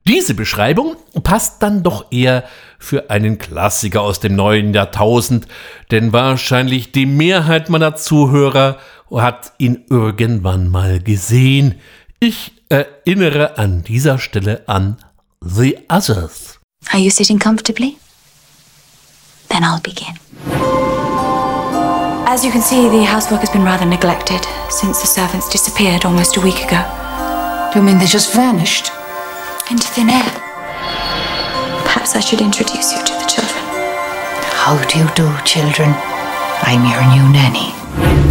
[0.07, 2.43] Diese Beschreibung passt dann doch eher
[2.79, 5.47] für einen Klassiker aus dem neuen Jahrtausend,
[5.93, 8.79] denn wahrscheinlich die Mehrheit meiner Zuhörer
[9.15, 11.77] hat ihn irgendwann mal gesehen.
[12.19, 14.97] Ich erinnere an dieser Stelle an
[15.41, 16.59] The Others.
[16.91, 17.97] Are you sitting comfortably?
[19.51, 20.19] Then I'll begin.
[22.27, 26.37] As you can see, the housework has been rather neglected since the servants disappeared almost
[26.39, 26.83] a week ago.
[27.73, 28.91] Do you mean they just vanished?
[29.71, 30.31] Into thin air.
[31.87, 33.63] Perhaps I should introduce you to the children.
[34.59, 35.95] How do you do, children?
[36.67, 37.73] I'm your new nanny.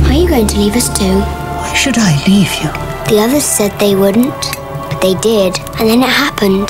[0.10, 1.20] Are you going to leave us too?
[1.20, 2.70] Why should I leave you?
[3.10, 4.42] The others said they wouldn't,
[4.92, 6.68] but they did, and then it happened.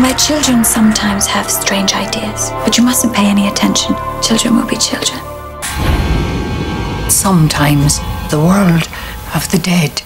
[0.00, 3.96] My children sometimes have strange ideas, but you mustn't pay any attention.
[4.22, 5.18] Children will be children.
[7.10, 7.98] Sometimes
[8.30, 8.88] the world
[9.34, 10.02] of the dead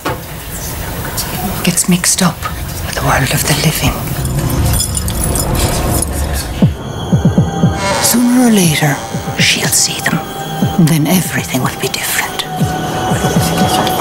[1.67, 2.41] gets mixed up
[2.87, 3.91] with the world of the living.
[8.05, 8.95] Sooner or later,
[9.43, 10.15] she'll see them.
[10.87, 13.96] Then everything will be different.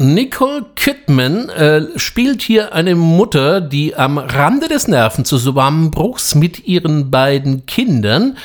[0.00, 7.66] Nicole Kidman äh, spielt hier eine Mutter, die am Rande des Nervenzusammenbruchs mit ihren beiden
[7.66, 8.38] Kindern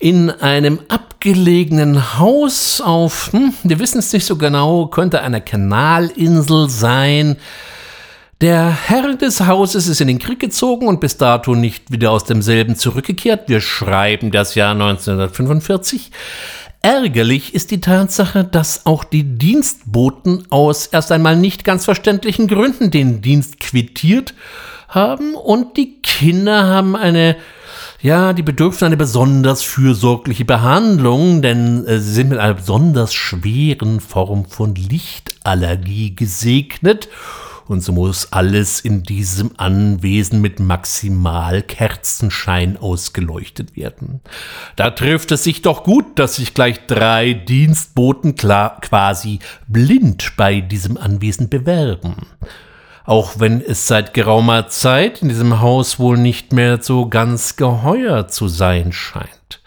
[0.00, 6.68] in einem abgelegenen Haus auf, hm, wir wissen es nicht so genau, könnte eine Kanalinsel
[6.68, 7.36] sein.
[8.42, 12.24] Der Herr des Hauses ist in den Krieg gezogen und bis dato nicht wieder aus
[12.24, 13.48] demselben zurückgekehrt.
[13.48, 16.10] Wir schreiben das Jahr 1945.
[16.80, 22.90] Ärgerlich ist die Tatsache, dass auch die Dienstboten aus erst einmal nicht ganz verständlichen Gründen
[22.90, 24.34] den Dienst quittiert
[24.88, 27.36] haben und die Kinder haben eine
[28.00, 33.98] ja, die bedürfen eine besonders fürsorgliche Behandlung, denn äh, sie sind mit einer besonders schweren
[33.98, 37.08] Form von Lichtallergie gesegnet
[37.68, 44.20] und so muss alles in diesem Anwesen mit maximal Kerzenschein ausgeleuchtet werden.
[44.76, 50.96] Da trifft es sich doch gut, dass sich gleich drei Dienstboten quasi blind bei diesem
[50.96, 52.26] Anwesen bewerben.
[53.04, 58.28] Auch wenn es seit geraumer Zeit in diesem Haus wohl nicht mehr so ganz geheuer
[58.28, 59.62] zu sein scheint.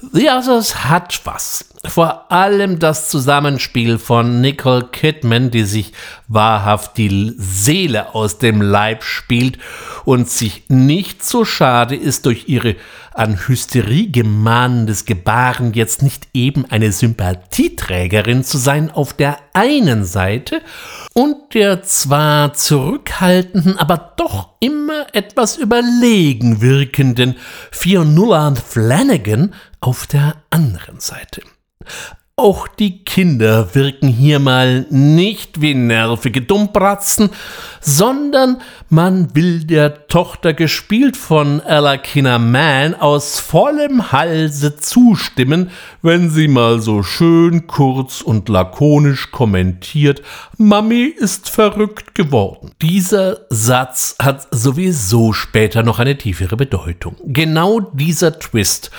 [0.00, 1.64] The Others hat was.
[1.84, 5.92] Vor allem das Zusammenspiel von Nicole Kidman, die sich
[6.28, 9.58] wahrhaft die Seele aus dem Leib spielt
[10.04, 12.76] und sich nicht so schade ist, durch ihre
[13.18, 20.60] an Hysterie gemahnendes Gebaren jetzt nicht eben eine Sympathieträgerin zu sein auf der einen Seite
[21.14, 27.34] und der zwar zurückhaltenden, aber doch immer etwas überlegen wirkenden
[27.72, 31.42] Fionnuala Flanagan auf der anderen Seite.
[32.38, 37.30] Auch die Kinder wirken hier mal nicht wie nervige Dummbratzen,
[37.80, 46.46] sondern man will der Tochter, gespielt von Ella Kinnaman, aus vollem Halse zustimmen, wenn sie
[46.46, 50.22] mal so schön kurz und lakonisch kommentiert,
[50.58, 52.70] Mami ist verrückt geworden.
[52.80, 57.16] Dieser Satz hat sowieso später noch eine tiefere Bedeutung.
[57.24, 58.92] Genau dieser Twist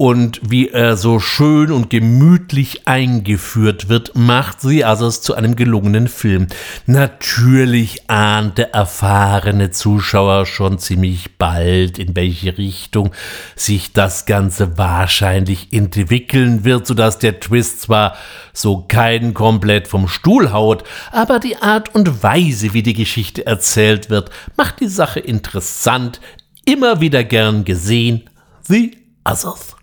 [0.00, 6.08] und wie er so schön und gemütlich eingeführt wird, macht sie also zu einem gelungenen
[6.08, 6.46] Film.
[6.86, 13.10] Natürlich ahnt der erfahrene Zuschauer schon ziemlich bald, in welche Richtung
[13.56, 18.16] sich das Ganze wahrscheinlich entwickeln wird, sodass der Twist zwar
[18.54, 20.82] so keinen komplett vom Stuhl haut,
[21.12, 26.22] aber die Art und Weise, wie die Geschichte erzählt wird, macht die Sache interessant,
[26.64, 28.30] immer wieder gern gesehen,
[28.66, 29.76] The Others.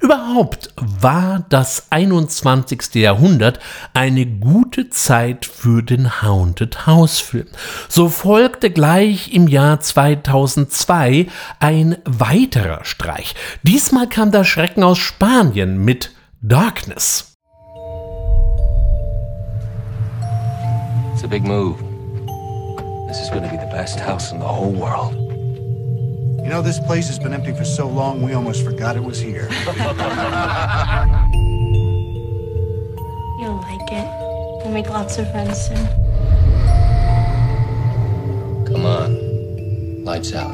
[0.00, 2.94] Überhaupt war das 21.
[2.94, 3.58] Jahrhundert
[3.94, 7.46] eine gute Zeit für den Haunted House Film.
[7.88, 11.26] So folgte gleich im Jahr 2002
[11.60, 13.34] ein weiterer Streich.
[13.62, 16.12] Diesmal kam der Schrecken aus Spanien mit
[16.42, 17.32] Darkness.
[21.14, 21.78] It's a big move.
[23.08, 25.35] This is going to be the best house in the whole world.
[26.46, 29.18] You know, this place has been empty for so long, we almost forgot it was
[29.18, 29.48] here.
[33.40, 34.06] You'll like it.
[34.62, 35.84] We'll make lots of friends soon.
[38.64, 40.04] Come on.
[40.04, 40.52] Lights out.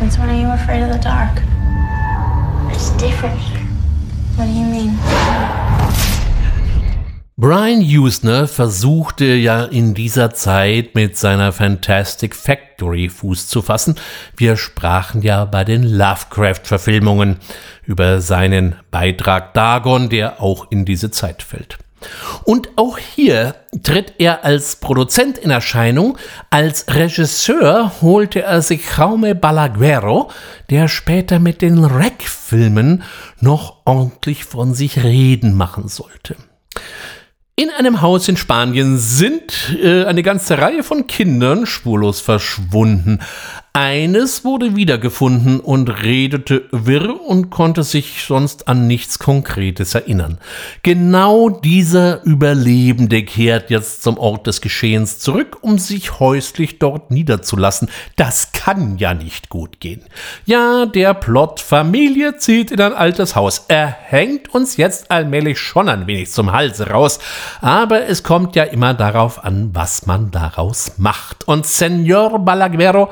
[0.00, 1.40] Since when are you afraid of the dark?
[2.74, 3.60] It's different here.
[4.34, 6.11] What do you mean?
[7.38, 13.94] Brian Usner versuchte ja in dieser Zeit mit seiner Fantastic Factory Fuß zu fassen.
[14.36, 17.38] Wir sprachen ja bei den Lovecraft-Verfilmungen
[17.86, 21.78] über seinen Beitrag Dagon, der auch in diese Zeit fällt.
[22.44, 26.18] Und auch hier tritt er als Produzent in Erscheinung.
[26.50, 30.30] Als Regisseur holte er sich Jaume Balaguero,
[30.68, 33.04] der später mit den Rec-Filmen
[33.40, 36.36] noch ordentlich von sich reden machen sollte.
[37.62, 43.20] In einem Haus in Spanien sind äh, eine ganze Reihe von Kindern spurlos verschwunden.
[43.74, 50.36] Eines wurde wiedergefunden und redete wirr und konnte sich sonst an nichts Konkretes erinnern.
[50.82, 57.88] Genau dieser Überlebende kehrt jetzt zum Ort des Geschehens zurück, um sich häuslich dort niederzulassen.
[58.16, 60.04] Das kann ja nicht gut gehen.
[60.44, 63.64] Ja, der Plot Familie zieht in ein altes Haus.
[63.68, 67.20] Er hängt uns jetzt allmählich schon ein wenig zum Halse raus,
[67.62, 71.48] aber es kommt ja immer darauf an, was man daraus macht.
[71.48, 73.08] Und Senor Balaguero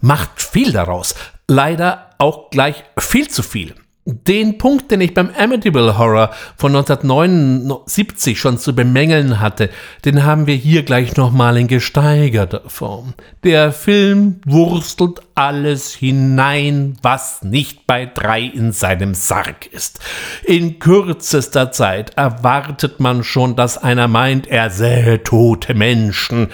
[0.00, 1.14] macht viel daraus.
[1.48, 3.74] Leider auch gleich viel zu viel.
[4.06, 9.70] Den Punkt, den ich beim Amityville Horror von 1979 schon zu bemängeln hatte,
[10.04, 13.14] den haben wir hier gleich nochmal in gesteigerter Form.
[13.44, 20.00] Der Film wurstelt alles hinein, was nicht bei drei in seinem Sarg ist.
[20.44, 26.48] In kürzester Zeit erwartet man schon, dass einer meint, er sähe tote Menschen,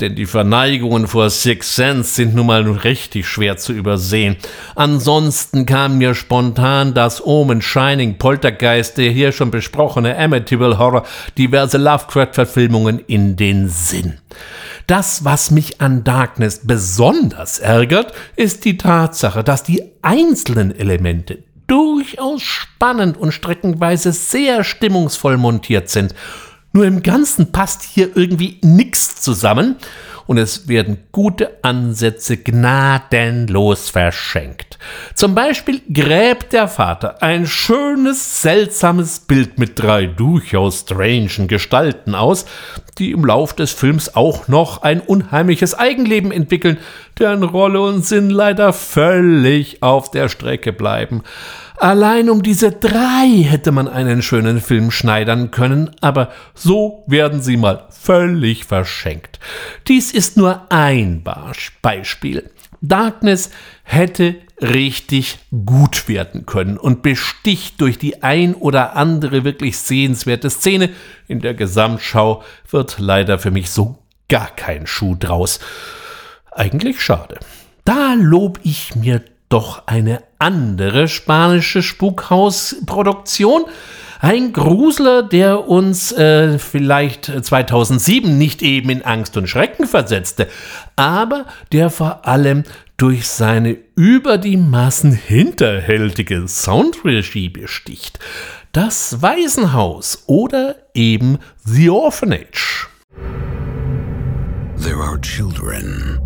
[0.00, 4.36] denn die Verneigungen vor Six Sense sind nun mal richtig schwer zu übersehen.
[4.76, 11.04] Ansonsten kam mir spontan das Omen Shining Poltergeist, der hier schon besprochene Amityville Horror,
[11.38, 14.18] diverse Lovecraft-Verfilmungen in den Sinn.
[14.86, 22.42] Das, was mich an Darkness besonders ärgert, ist die Tatsache, dass die einzelnen Elemente durchaus
[22.42, 26.14] spannend und streckenweise sehr stimmungsvoll montiert sind.
[26.72, 29.76] Nur im Ganzen passt hier irgendwie nichts zusammen
[30.30, 34.78] und es werden gute Ansätze gnadenlos verschenkt.
[35.16, 42.46] Zum Beispiel gräbt der Vater ein schönes, seltsames Bild mit drei durchaus strangen Gestalten aus,
[42.98, 46.78] die im Lauf des Films auch noch ein unheimliches Eigenleben entwickeln,
[47.18, 51.24] deren Rolle und Sinn leider völlig auf der Strecke bleiben.
[51.80, 57.56] Allein um diese drei hätte man einen schönen Film schneidern können, aber so werden sie
[57.56, 59.40] mal völlig verschenkt.
[59.88, 61.24] Dies ist nur ein
[61.80, 62.50] Beispiel.
[62.82, 63.48] Darkness
[63.82, 70.90] hätte richtig gut werden können und besticht durch die ein oder andere wirklich sehenswerte Szene.
[71.28, 73.96] In der Gesamtschau wird leider für mich so
[74.28, 75.60] gar kein Schuh draus.
[76.50, 77.38] Eigentlich schade.
[77.86, 83.66] Da lob ich mir doch eine andere spanische Spukhausproduktion.
[84.20, 90.46] Ein Grusler, der uns äh, vielleicht 2007 nicht eben in Angst und Schrecken versetzte,
[90.94, 92.64] aber der vor allem
[92.96, 98.18] durch seine über die Maßen hinterhältige Soundregie besticht.
[98.72, 102.88] Das Waisenhaus oder eben The Orphanage.
[104.82, 106.20] There are children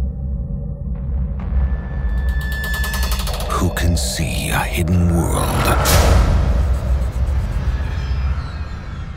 [3.64, 5.64] who can see a hidden world,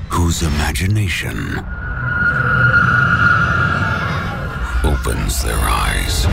[0.08, 1.38] whose imagination
[4.86, 6.26] opens their eyes.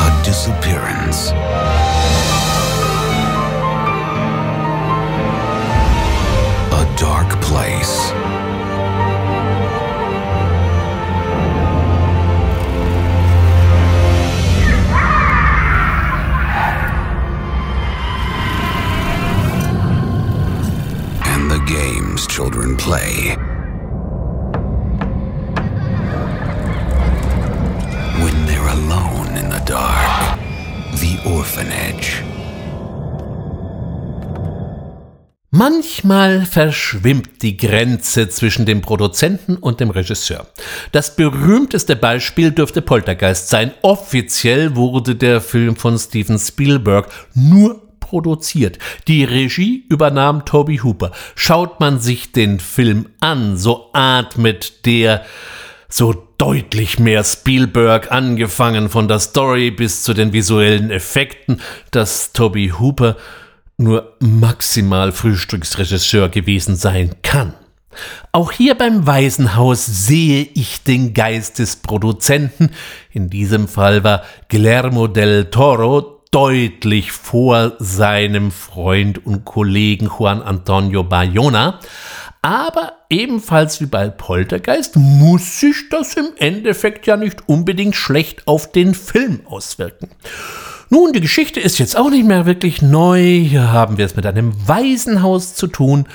[0.00, 1.30] A disappearance.
[22.28, 23.36] Play.
[28.22, 30.38] When they're alone in the dark,
[31.00, 32.22] the orphanage.
[35.50, 40.46] Manchmal verschwimmt die Grenze zwischen dem Produzenten und dem Regisseur.
[40.92, 43.72] Das berühmteste Beispiel dürfte Poltergeist sein.
[43.80, 48.78] Offiziell wurde der Film von Steven Spielberg nur produziert.
[49.08, 51.10] Die Regie übernahm Toby Hooper.
[51.34, 55.24] Schaut man sich den Film an, so atmet der
[55.88, 61.60] so deutlich mehr Spielberg, angefangen von der Story bis zu den visuellen Effekten,
[61.90, 63.16] dass Toby Hooper
[63.76, 67.54] nur maximal Frühstücksregisseur gewesen sein kann.
[68.32, 72.70] Auch hier beim Waisenhaus sehe ich den Geist des Produzenten.
[73.10, 81.02] In diesem Fall war Guillermo del Toro deutlich vor seinem Freund und Kollegen Juan Antonio
[81.02, 81.80] Bayona.
[82.42, 88.70] Aber ebenfalls wie bei Poltergeist muss sich das im Endeffekt ja nicht unbedingt schlecht auf
[88.70, 90.10] den Film auswirken.
[90.90, 93.22] Nun, die Geschichte ist jetzt auch nicht mehr wirklich neu.
[93.22, 96.06] Hier haben wir es mit einem Waisenhaus zu tun,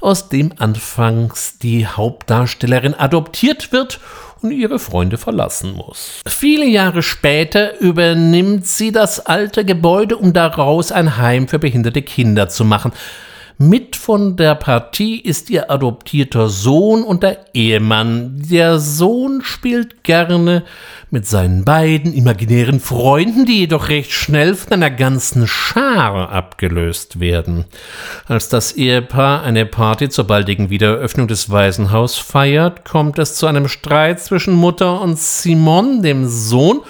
[0.00, 3.98] aus dem anfangs die Hauptdarstellerin adoptiert wird
[4.44, 6.20] und ihre Freunde verlassen muss.
[6.26, 12.48] Viele Jahre später übernimmt sie das alte Gebäude, um daraus ein Heim für behinderte Kinder
[12.48, 12.92] zu machen.
[13.56, 18.42] Mit von der Partie ist ihr adoptierter Sohn und der Ehemann.
[18.50, 20.64] Der Sohn spielt gerne
[21.12, 27.66] mit seinen beiden imaginären Freunden, die jedoch recht schnell von einer ganzen Schar abgelöst werden.
[28.26, 33.68] Als das Ehepaar eine Party zur baldigen Wiedereröffnung des Waisenhaus feiert, kommt es zu einem
[33.68, 36.80] Streit zwischen Mutter und Simon, dem Sohn,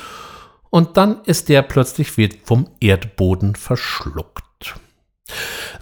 [0.71, 2.11] und dann ist der plötzlich
[2.43, 4.54] vom Erdboden verschluckt.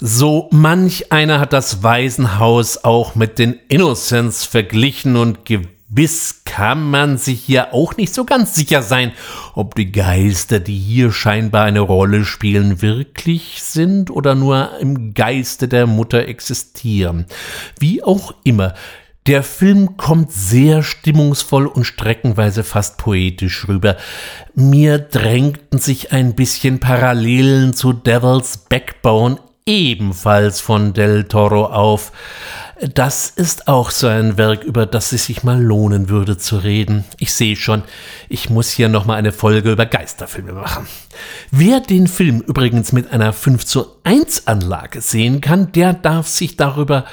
[0.01, 7.19] So manch einer hat das Waisenhaus auch mit den Innocents verglichen und gewiss kann man
[7.19, 9.13] sich hier auch nicht so ganz sicher sein,
[9.55, 15.69] ob die Geister, die hier scheinbar eine Rolle spielen, wirklich sind oder nur im Geiste
[15.69, 17.27] der Mutter existieren.
[17.79, 18.75] Wie auch immer,
[19.27, 23.97] der Film kommt sehr stimmungsvoll und streckenweise fast poetisch rüber.
[24.55, 32.11] Mir drängten sich ein bisschen Parallelen zu Devil's Backbone ebenfalls von Del Toro auf.
[32.95, 37.05] Das ist auch so ein Werk, über das es sich mal lohnen würde zu reden.
[37.21, 37.85] Ich sehe schon,
[38.29, 40.89] ich muss hier nochmal eine Folge über Geisterfilme machen.
[41.53, 46.57] Wer den Film übrigens mit einer 5 zu 1 Anlage sehen kann, der darf sich
[46.57, 47.05] darüber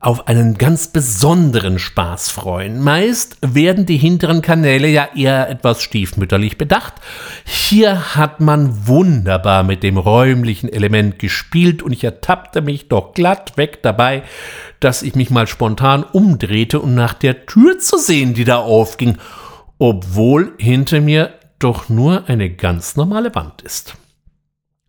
[0.00, 2.80] auf einen ganz besonderen Spaß freuen.
[2.80, 6.94] Meist werden die hinteren Kanäle ja eher etwas stiefmütterlich bedacht.
[7.44, 13.58] Hier hat man wunderbar mit dem räumlichen Element gespielt und ich ertappte mich doch glatt
[13.58, 14.22] weg dabei,
[14.80, 19.18] dass ich mich mal spontan umdrehte, um nach der Tür zu sehen, die da aufging,
[19.78, 23.96] obwohl hinter mir doch nur eine ganz normale Wand ist.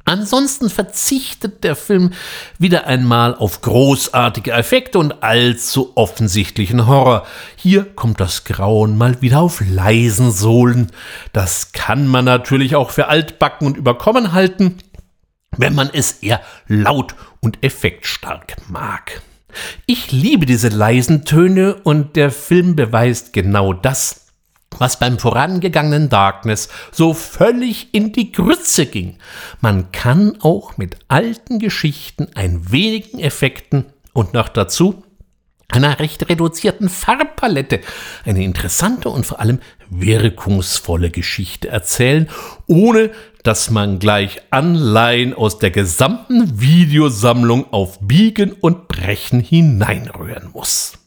[0.05, 2.11] Ansonsten verzichtet der Film
[2.57, 7.25] wieder einmal auf großartige Effekte und allzu offensichtlichen Horror.
[7.55, 10.91] Hier kommt das Grauen mal wieder auf leisen Sohlen.
[11.33, 14.77] Das kann man natürlich auch für altbacken und überkommen halten,
[15.57, 19.21] wenn man es eher laut und effektstark mag.
[19.85, 24.30] Ich liebe diese leisen Töne und der Film beweist genau das
[24.77, 29.17] was beim vorangegangenen Darkness so völlig in die Grütze ging.
[29.59, 35.03] Man kann auch mit alten Geschichten ein wenigen Effekten und noch dazu
[35.71, 37.79] einer recht reduzierten Farbpalette
[38.25, 42.29] eine interessante und vor allem wirkungsvolle Geschichte erzählen,
[42.67, 43.11] ohne
[43.43, 51.00] dass man gleich Anleihen aus der gesamten Videosammlung auf Biegen und Brechen hineinrühren muss.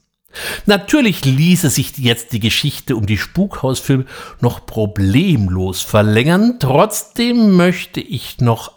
[0.65, 4.05] Natürlich ließe sich jetzt die Geschichte um die Spukhausfilme
[4.41, 6.55] noch problemlos verlängern.
[6.59, 8.71] Trotzdem möchte ich noch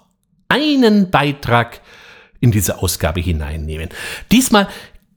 [0.49, 1.81] einen Beitrag
[2.41, 3.89] in diese Ausgabe hineinnehmen.
[4.33, 4.69] Diesmal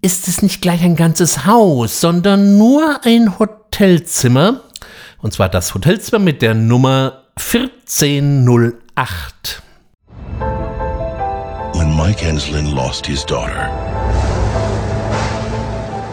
[0.01, 4.61] ist es nicht gleich ein ganzes Haus, sondern nur ein Hotelzimmer.
[5.19, 9.61] Und zwar das Hotelzimmer mit der Nummer 1408.
[11.73, 13.69] When Mike Enslin lost his daughter,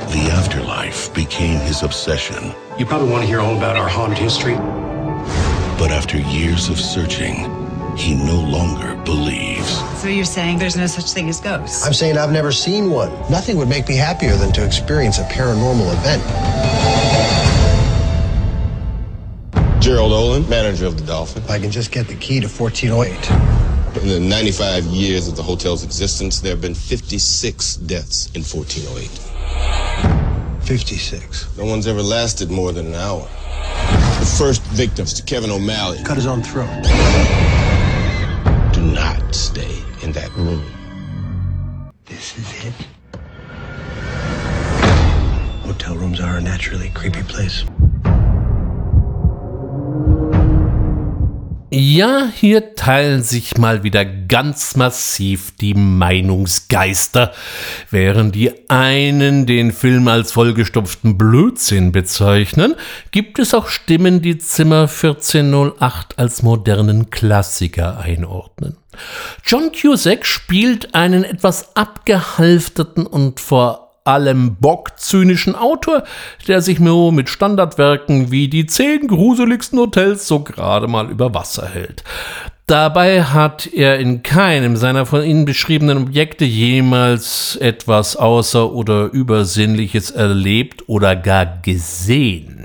[0.08, 2.54] The afterlife became his obsession.
[2.78, 4.54] You probably want to hear all about our haunted history.
[5.78, 7.34] But after years of searching,
[7.94, 9.68] he no longer believes.
[10.00, 11.86] So you're saying there's no such thing as ghosts?
[11.86, 13.10] I'm saying I've never seen one.
[13.30, 16.22] Nothing would make me happier than to experience a paranormal event.
[19.82, 21.42] Gerald Olin, manager of the Dolphin.
[21.42, 23.77] If I can just get the key to 1408.
[24.02, 29.08] In the 95 years of the hotel's existence, there have been 56 deaths in 1408.
[30.64, 31.58] 56.
[31.58, 33.22] No one's ever lasted more than an hour.
[34.20, 35.98] The first victims to Kevin O'Malley.
[36.04, 36.68] Cut his own throat.
[38.72, 40.62] Do not stay in that room.
[42.04, 42.74] This is it.
[45.64, 47.64] Hotel rooms are a naturally creepy place.
[51.70, 57.32] Ja, hier teilen sich mal wieder ganz massiv die Meinungsgeister.
[57.90, 62.74] Während die einen den Film als vollgestopften Blödsinn bezeichnen,
[63.10, 68.78] gibt es auch Stimmen, die Zimmer 1408 als modernen Klassiker einordnen.
[69.44, 76.02] John Cusack spielt einen etwas abgehalfterten und vor allem bockzynischen Autor,
[76.48, 81.68] der sich nur mit Standardwerken wie die zehn gruseligsten Hotels so gerade mal über Wasser
[81.68, 82.02] hält.
[82.66, 90.10] Dabei hat er in keinem seiner von Ihnen beschriebenen Objekte jemals etwas Außer- oder Übersinnliches
[90.10, 92.57] erlebt oder gar gesehen.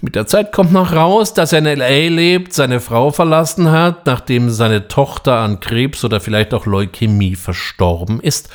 [0.00, 4.06] Mit der Zeit kommt noch raus, dass er in LA lebt, seine Frau verlassen hat,
[4.06, 8.48] nachdem seine Tochter an Krebs oder vielleicht auch Leukämie verstorben ist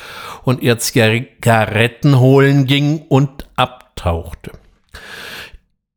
[0.44, 4.52] und er Zigaretten holen ging und abtauchte.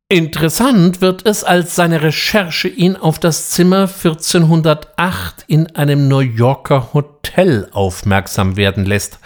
[0.08, 6.90] Interessant wird es, als seine Recherche ihn auf das Zimmer 1408 in einem New Yorker
[6.94, 9.18] Hotel aufmerksam werden lässt.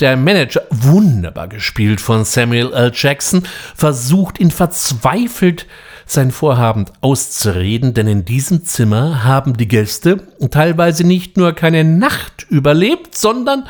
[0.00, 2.90] Der Manager, wunderbar gespielt von Samuel L.
[2.94, 3.42] Jackson,
[3.76, 5.66] versucht ihn verzweifelt
[6.06, 12.46] sein Vorhaben auszureden, denn in diesem Zimmer haben die Gäste teilweise nicht nur keine Nacht
[12.48, 13.68] überlebt, sondern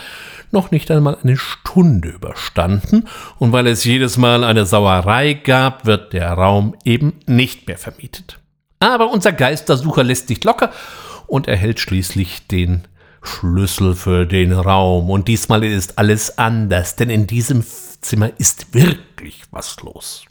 [0.52, 3.08] noch nicht einmal eine Stunde überstanden,
[3.40, 8.38] und weil es jedes Mal eine Sauerei gab, wird der Raum eben nicht mehr vermietet.
[8.78, 10.70] Aber unser Geistersucher lässt nicht locker
[11.26, 12.86] und erhält schließlich den
[13.22, 15.10] Schlüssel für den Raum.
[15.10, 17.64] Und diesmal ist alles anders, denn in diesem
[18.00, 20.24] Zimmer ist wirklich was los.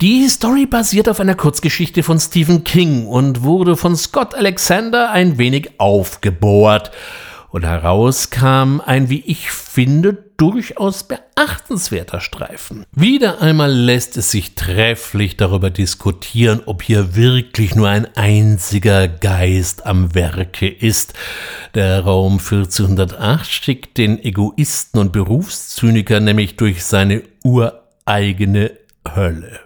[0.00, 5.38] Die Story basiert auf einer Kurzgeschichte von Stephen King und wurde von Scott Alexander ein
[5.38, 6.90] wenig aufgebohrt
[7.50, 12.84] und heraus kam ein, wie ich finde, durchaus beachtenswerter Streifen.
[12.92, 19.86] Wieder einmal lässt es sich trefflich darüber diskutieren, ob hier wirklich nur ein einziger Geist
[19.86, 21.14] am Werke ist.
[21.74, 28.72] Der Raum 1408 schickt den Egoisten und Berufszyniker nämlich durch seine ureigene
[29.14, 29.60] Hölle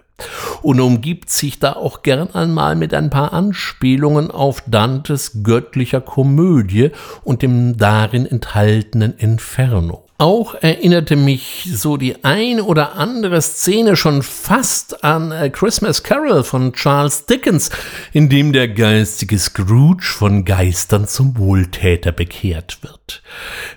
[0.61, 6.91] und umgibt sich da auch gern einmal mit ein paar Anspielungen auf Dantes göttlicher Komödie
[7.23, 10.05] und dem darin enthaltenen Inferno.
[10.21, 16.43] Auch erinnerte mich so die ein oder andere Szene schon fast an A Christmas Carol
[16.43, 17.71] von Charles Dickens,
[18.13, 23.23] in dem der geistige Scrooge von Geistern zum Wohltäter bekehrt wird.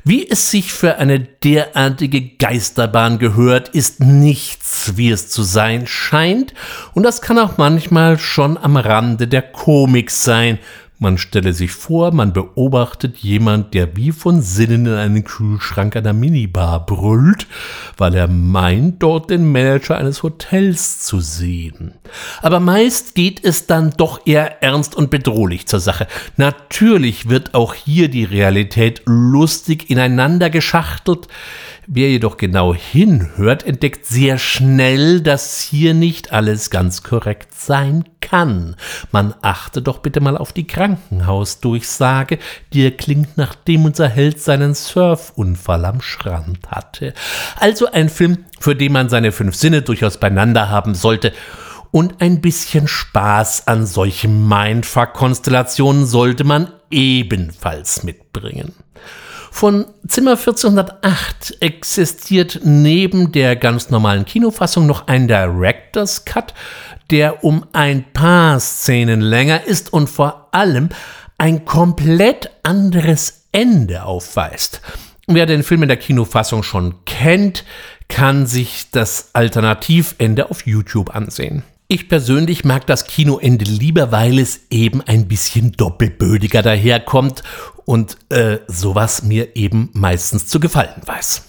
[0.04, 6.52] Wie es sich für eine derartige Geisterbahn gehört, ist nichts, wie es zu sein scheint,
[6.92, 10.58] und das kann auch manchmal schon am Rande der Komik sein,
[10.98, 16.12] man stelle sich vor, man beobachtet jemand, der wie von Sinnen in einen Kühlschrank einer
[16.12, 17.46] Minibar brüllt,
[17.96, 21.94] weil er meint, dort den Manager eines Hotels zu sehen.
[22.42, 26.06] Aber meist geht es dann doch eher ernst und bedrohlich zur Sache.
[26.36, 31.28] Natürlich wird auch hier die Realität lustig ineinander geschachtelt,
[31.86, 38.76] Wer jedoch genau hinhört, entdeckt sehr schnell, dass hier nicht alles ganz korrekt sein kann.
[39.12, 42.38] Man achte doch bitte mal auf die Krankenhausdurchsage,
[42.72, 47.12] die klingt, nachdem unser Held seinen Surfunfall am Strand hatte.
[47.60, 51.32] Also ein Film, für den man seine fünf Sinne durchaus beieinander haben sollte.
[51.90, 58.72] Und ein bisschen Spaß an solchen Mindfuck-Konstellationen sollte man ebenfalls mitbringen.
[59.56, 66.54] Von Zimmer 1408 existiert neben der ganz normalen Kinofassung noch ein Director's Cut,
[67.12, 70.88] der um ein paar Szenen länger ist und vor allem
[71.38, 74.80] ein komplett anderes Ende aufweist.
[75.28, 77.64] Wer den Film in der Kinofassung schon kennt,
[78.08, 81.62] kann sich das Alternativende auf YouTube ansehen.
[81.86, 87.42] Ich persönlich mag das Kinoende lieber, weil es eben ein bisschen doppelbödiger daherkommt
[87.84, 91.44] und äh, sowas mir eben meistens zu gefallen weiß.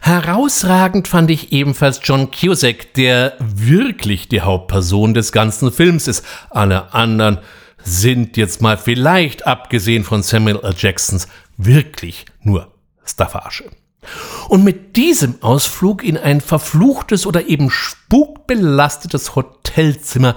[0.00, 6.24] Herausragend fand ich ebenfalls John Cusack, der wirklich die Hauptperson des ganzen Films ist.
[6.50, 7.38] Alle anderen
[7.84, 10.74] sind jetzt mal vielleicht, abgesehen von Samuel L.
[10.76, 12.72] Jacksons, wirklich nur
[13.04, 13.64] Staffage.
[14.48, 20.34] Und mit diesem Ausflug in ein verfluchtes oder eben spukbelastetes Hotelzimmer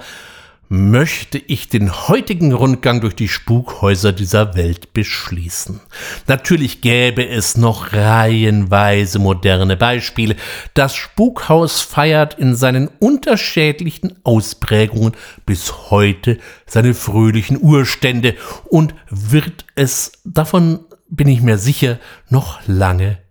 [0.68, 5.80] möchte ich den heutigen Rundgang durch die Spukhäuser dieser Welt beschließen.
[6.26, 10.36] Natürlich gäbe es noch reihenweise moderne Beispiele.
[10.74, 15.12] Das Spukhaus feiert in seinen unterschiedlichen Ausprägungen
[15.44, 18.34] bis heute seine fröhlichen Urstände
[18.64, 21.98] und wird es, davon bin ich mir sicher,
[22.28, 23.25] noch lange.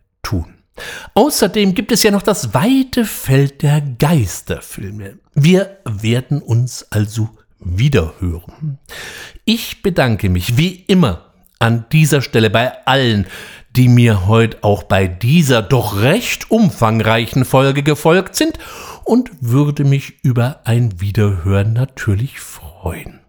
[1.14, 5.20] Außerdem gibt es ja noch das weite Feld der Geisterfilme.
[5.34, 7.30] Wir werden uns also
[7.60, 8.80] wiederhören.
[9.46, 13.28] Ich bedanke mich wie immer an dieser Stelle bei allen,
[13.76, 18.58] die mir heute auch bei dieser doch recht umfangreichen Folge gefolgt sind
[19.04, 23.20] und würde mich über ein Wiederhören natürlich freuen.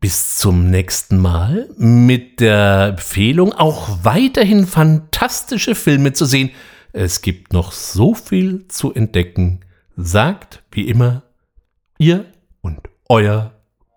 [0.00, 6.50] Bis zum nächsten Mal mit der Empfehlung, auch weiterhin fantastische Filme zu sehen.
[6.92, 9.60] Es gibt noch so viel zu entdecken.
[9.96, 11.22] Sagt wie immer
[11.98, 12.26] ihr
[12.60, 13.52] und euer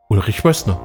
[0.08, 0.80] Ulrich Wössner.